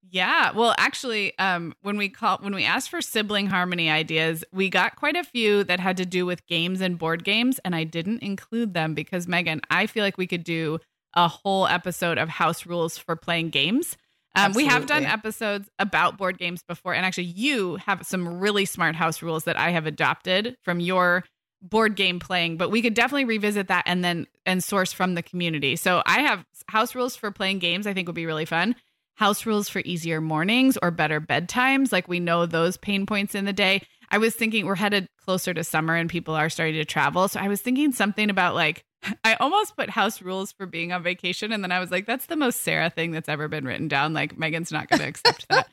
[0.09, 0.51] Yeah.
[0.51, 4.95] Well, actually, um, when we call when we asked for sibling harmony ideas, we got
[4.95, 8.23] quite a few that had to do with games and board games, and I didn't
[8.23, 10.79] include them because Meagan, I feel like we could do
[11.13, 13.97] a whole episode of house rules for playing games.
[14.35, 18.65] Um, we have done episodes about board games before, and actually, you have some really
[18.65, 21.25] smart house rules that I have adopted from your
[21.61, 22.57] board game playing.
[22.57, 25.75] But we could definitely revisit that and then and source from the community.
[25.75, 27.87] So I have house rules for playing games.
[27.87, 28.75] I think would be really fun.
[29.15, 31.91] House rules for easier mornings or better bedtimes.
[31.91, 33.81] Like we know those pain points in the day.
[34.09, 37.27] I was thinking we're headed closer to summer and people are starting to travel.
[37.27, 38.85] So I was thinking something about like
[39.23, 41.51] I almost put house rules for being on vacation.
[41.51, 44.13] And then I was like, that's the most Sarah thing that's ever been written down.
[44.13, 45.67] Like, Meagan's not going to accept that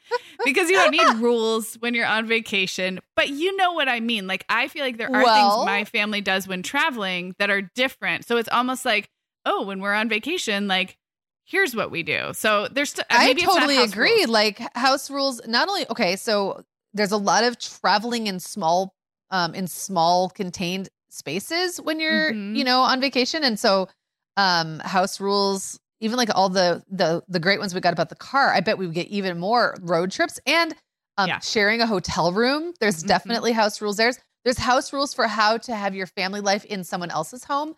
[0.44, 3.00] because you don't need rules when you're on vacation.
[3.16, 4.26] But you know what I mean.
[4.26, 7.62] Like, I feel like there are Well- things my family does when traveling that are
[7.74, 8.24] different.
[8.26, 9.08] So it's almost like,
[9.46, 10.96] oh, when we're on vacation, like,
[11.44, 12.30] here's what we do.
[12.34, 14.10] So there's, st- I it's totally agree.
[14.20, 14.28] rules.
[14.28, 16.62] Like house rules, not only okay, so
[16.92, 18.94] there's a lot of traveling in small,
[19.30, 22.54] um, in small contained spaces when you're, Mhm.
[22.54, 23.88] you know, on vacation, and so,
[24.36, 28.16] um, house rules, even like all the the the great ones we got about the
[28.16, 30.74] car, I bet we would get even more road trips and,
[31.18, 31.40] um, Yeah.
[31.40, 32.74] sharing a hotel room.
[32.80, 33.04] There's Mhm.
[33.04, 33.96] definitely house rules.
[33.96, 37.76] There's there's house rules for how to have your family life in someone else's home,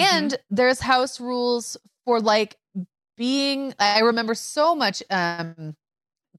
[0.00, 0.28] Mm-hmm.
[0.28, 1.76] and there's house rules
[2.06, 2.56] for like
[3.16, 5.76] being i remember so much um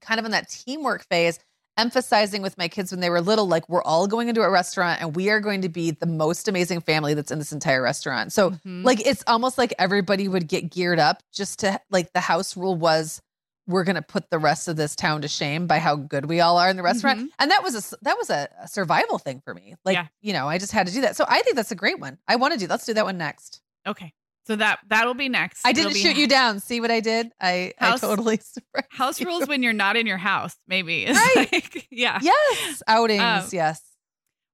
[0.02, 1.38] kind of in that teamwork phase
[1.76, 5.00] emphasizing with my kids when they were little like we're all going into a restaurant
[5.00, 8.32] and we are going to be the most amazing family that's in this entire restaurant
[8.32, 8.84] so Mhm.
[8.84, 12.74] like it's almost like everybody would get geared up just to like the house rule
[12.74, 13.20] was
[13.68, 16.40] we're going to put the rest of this town to shame by how good we
[16.40, 17.28] all are in the restaurant Mhm.
[17.38, 20.06] and that was a that was a, a survival thing for me like Yeah.
[20.22, 22.18] you know i just had to do that so i think that's a great one
[22.28, 24.12] i want to do let's do that one next okay.
[24.46, 25.62] So that that'll be next.
[25.66, 26.60] I didn't shoot you down.
[26.60, 27.30] See what I did?
[27.40, 29.26] I, House- I totally surprised House you.
[29.26, 31.04] rules when you're not in your house, maybe.
[31.08, 31.52] It's Right.
[31.52, 32.18] like- yeah.
[32.22, 33.20] Yes, outings.
[33.22, 33.82] Um, yes.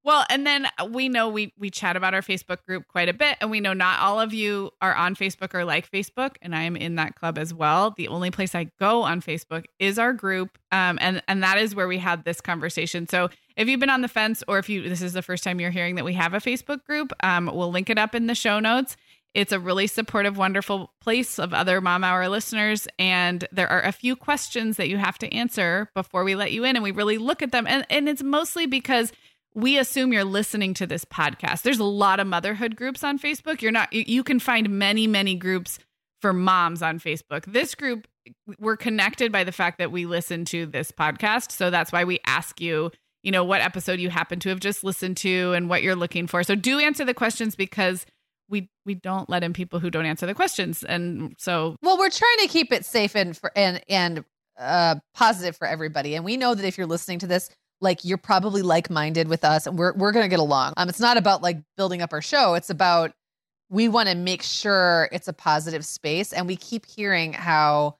[0.05, 3.36] Well, and then we know we we chat about our Facebook group quite a bit,
[3.40, 6.62] and we know not all of you are on Facebook or like Facebook, and I
[6.62, 7.95] am in that club as well.
[7.97, 11.76] The only place I go on Facebook is our group, um, and and that is
[11.76, 13.07] where we had this conversation.
[13.09, 15.61] So if you've been on the fence, or if you this is the first time
[15.61, 18.34] you're hearing that we have a Facebook group, um, we'll link it up in the
[18.34, 18.97] show notes.
[19.35, 22.87] It's a really supportive, wonderful place of other Mom Hour listeners.
[22.99, 26.64] And there are a few questions that you have to answer before we let you
[26.64, 26.76] in.
[26.76, 27.66] And we really look at them.
[27.66, 29.12] And, and it's mostly because
[29.55, 31.62] we assume you're listening to this podcast.
[31.62, 33.62] There's a lot of motherhood groups on Facebook.
[33.62, 35.78] You're not, you, you can find many, many groups
[36.20, 37.45] for moms on Facebook.
[37.47, 38.07] This group,
[38.59, 41.53] we're connected by the fact that we listen to this podcast.
[41.53, 44.85] So that's why we ask you, you know, what episode you happen to have just
[44.85, 46.43] listened to and what you're looking for.
[46.43, 48.07] So do answer the questions because
[48.53, 50.84] we we don't let in people who don't answer the questions.
[50.84, 54.24] And so Well, we're trying to keep it safe and for and and
[54.59, 56.14] uh positive for everybody.
[56.14, 57.50] And we know that if you're listening to this,
[57.80, 60.74] like you're probably like-minded with us and we're we're gonna get along.
[60.76, 62.55] Um it's not about like building up our show.
[62.55, 63.12] It's about
[63.70, 66.34] we want to make sure it's a positive space.
[66.34, 67.96] And we keep hearing how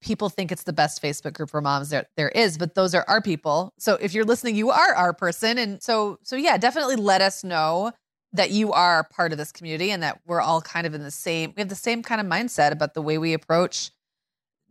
[0.00, 3.04] people think it's the best Facebook group for moms there there is, but those are
[3.06, 3.74] our people.
[3.78, 5.58] So if you're listening, you are our person.
[5.58, 7.92] And so so yeah, definitely let us know
[8.32, 11.10] that you are part of this community and that we're all kind of in the
[11.10, 13.90] same we have the same kind of mindset about the way we approach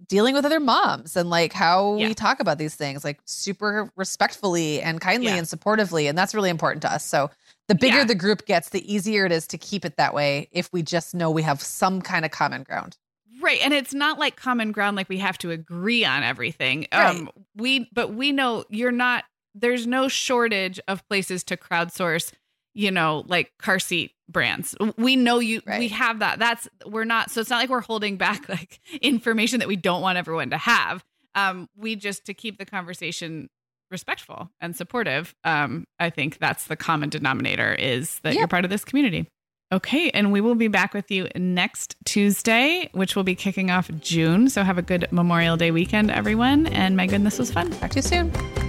[0.07, 2.07] dealing with other moms and like how Yeah.
[2.07, 5.35] we talk about these things like super respectfully and kindly Yeah.
[5.35, 7.29] and supportively and that's really important to us so
[7.67, 8.03] the bigger Yeah.
[8.05, 11.13] the group gets the easier it is to keep it that way if we just
[11.13, 12.97] know we have some kind of common ground
[13.41, 13.61] Right.
[13.63, 16.87] And it's not like common ground like we have to agree on everything.
[16.91, 19.23] Um we but we know you're not
[19.55, 22.33] there's no shortage of places to crowdsource,
[22.79, 24.73] you know, like car seat brands.
[24.97, 26.39] We know you we have that.
[26.39, 30.01] That's we're not so it's not like we're holding back like information that we don't
[30.01, 31.03] want everyone to have.
[31.35, 33.49] Um we just to keep the conversation
[33.91, 35.35] respectful and supportive.
[35.43, 38.39] Um I think that's the common denominator is that Yeah.
[38.39, 39.27] you're part of this community.
[39.73, 43.91] Okay, and we will be back with you next Tuesday, which will be kicking off
[43.99, 44.49] June.
[44.49, 46.65] So have a good Memorial Day weekend, everyone.
[46.67, 47.69] And Meagan, this was fun.
[47.71, 48.68] talk to you soon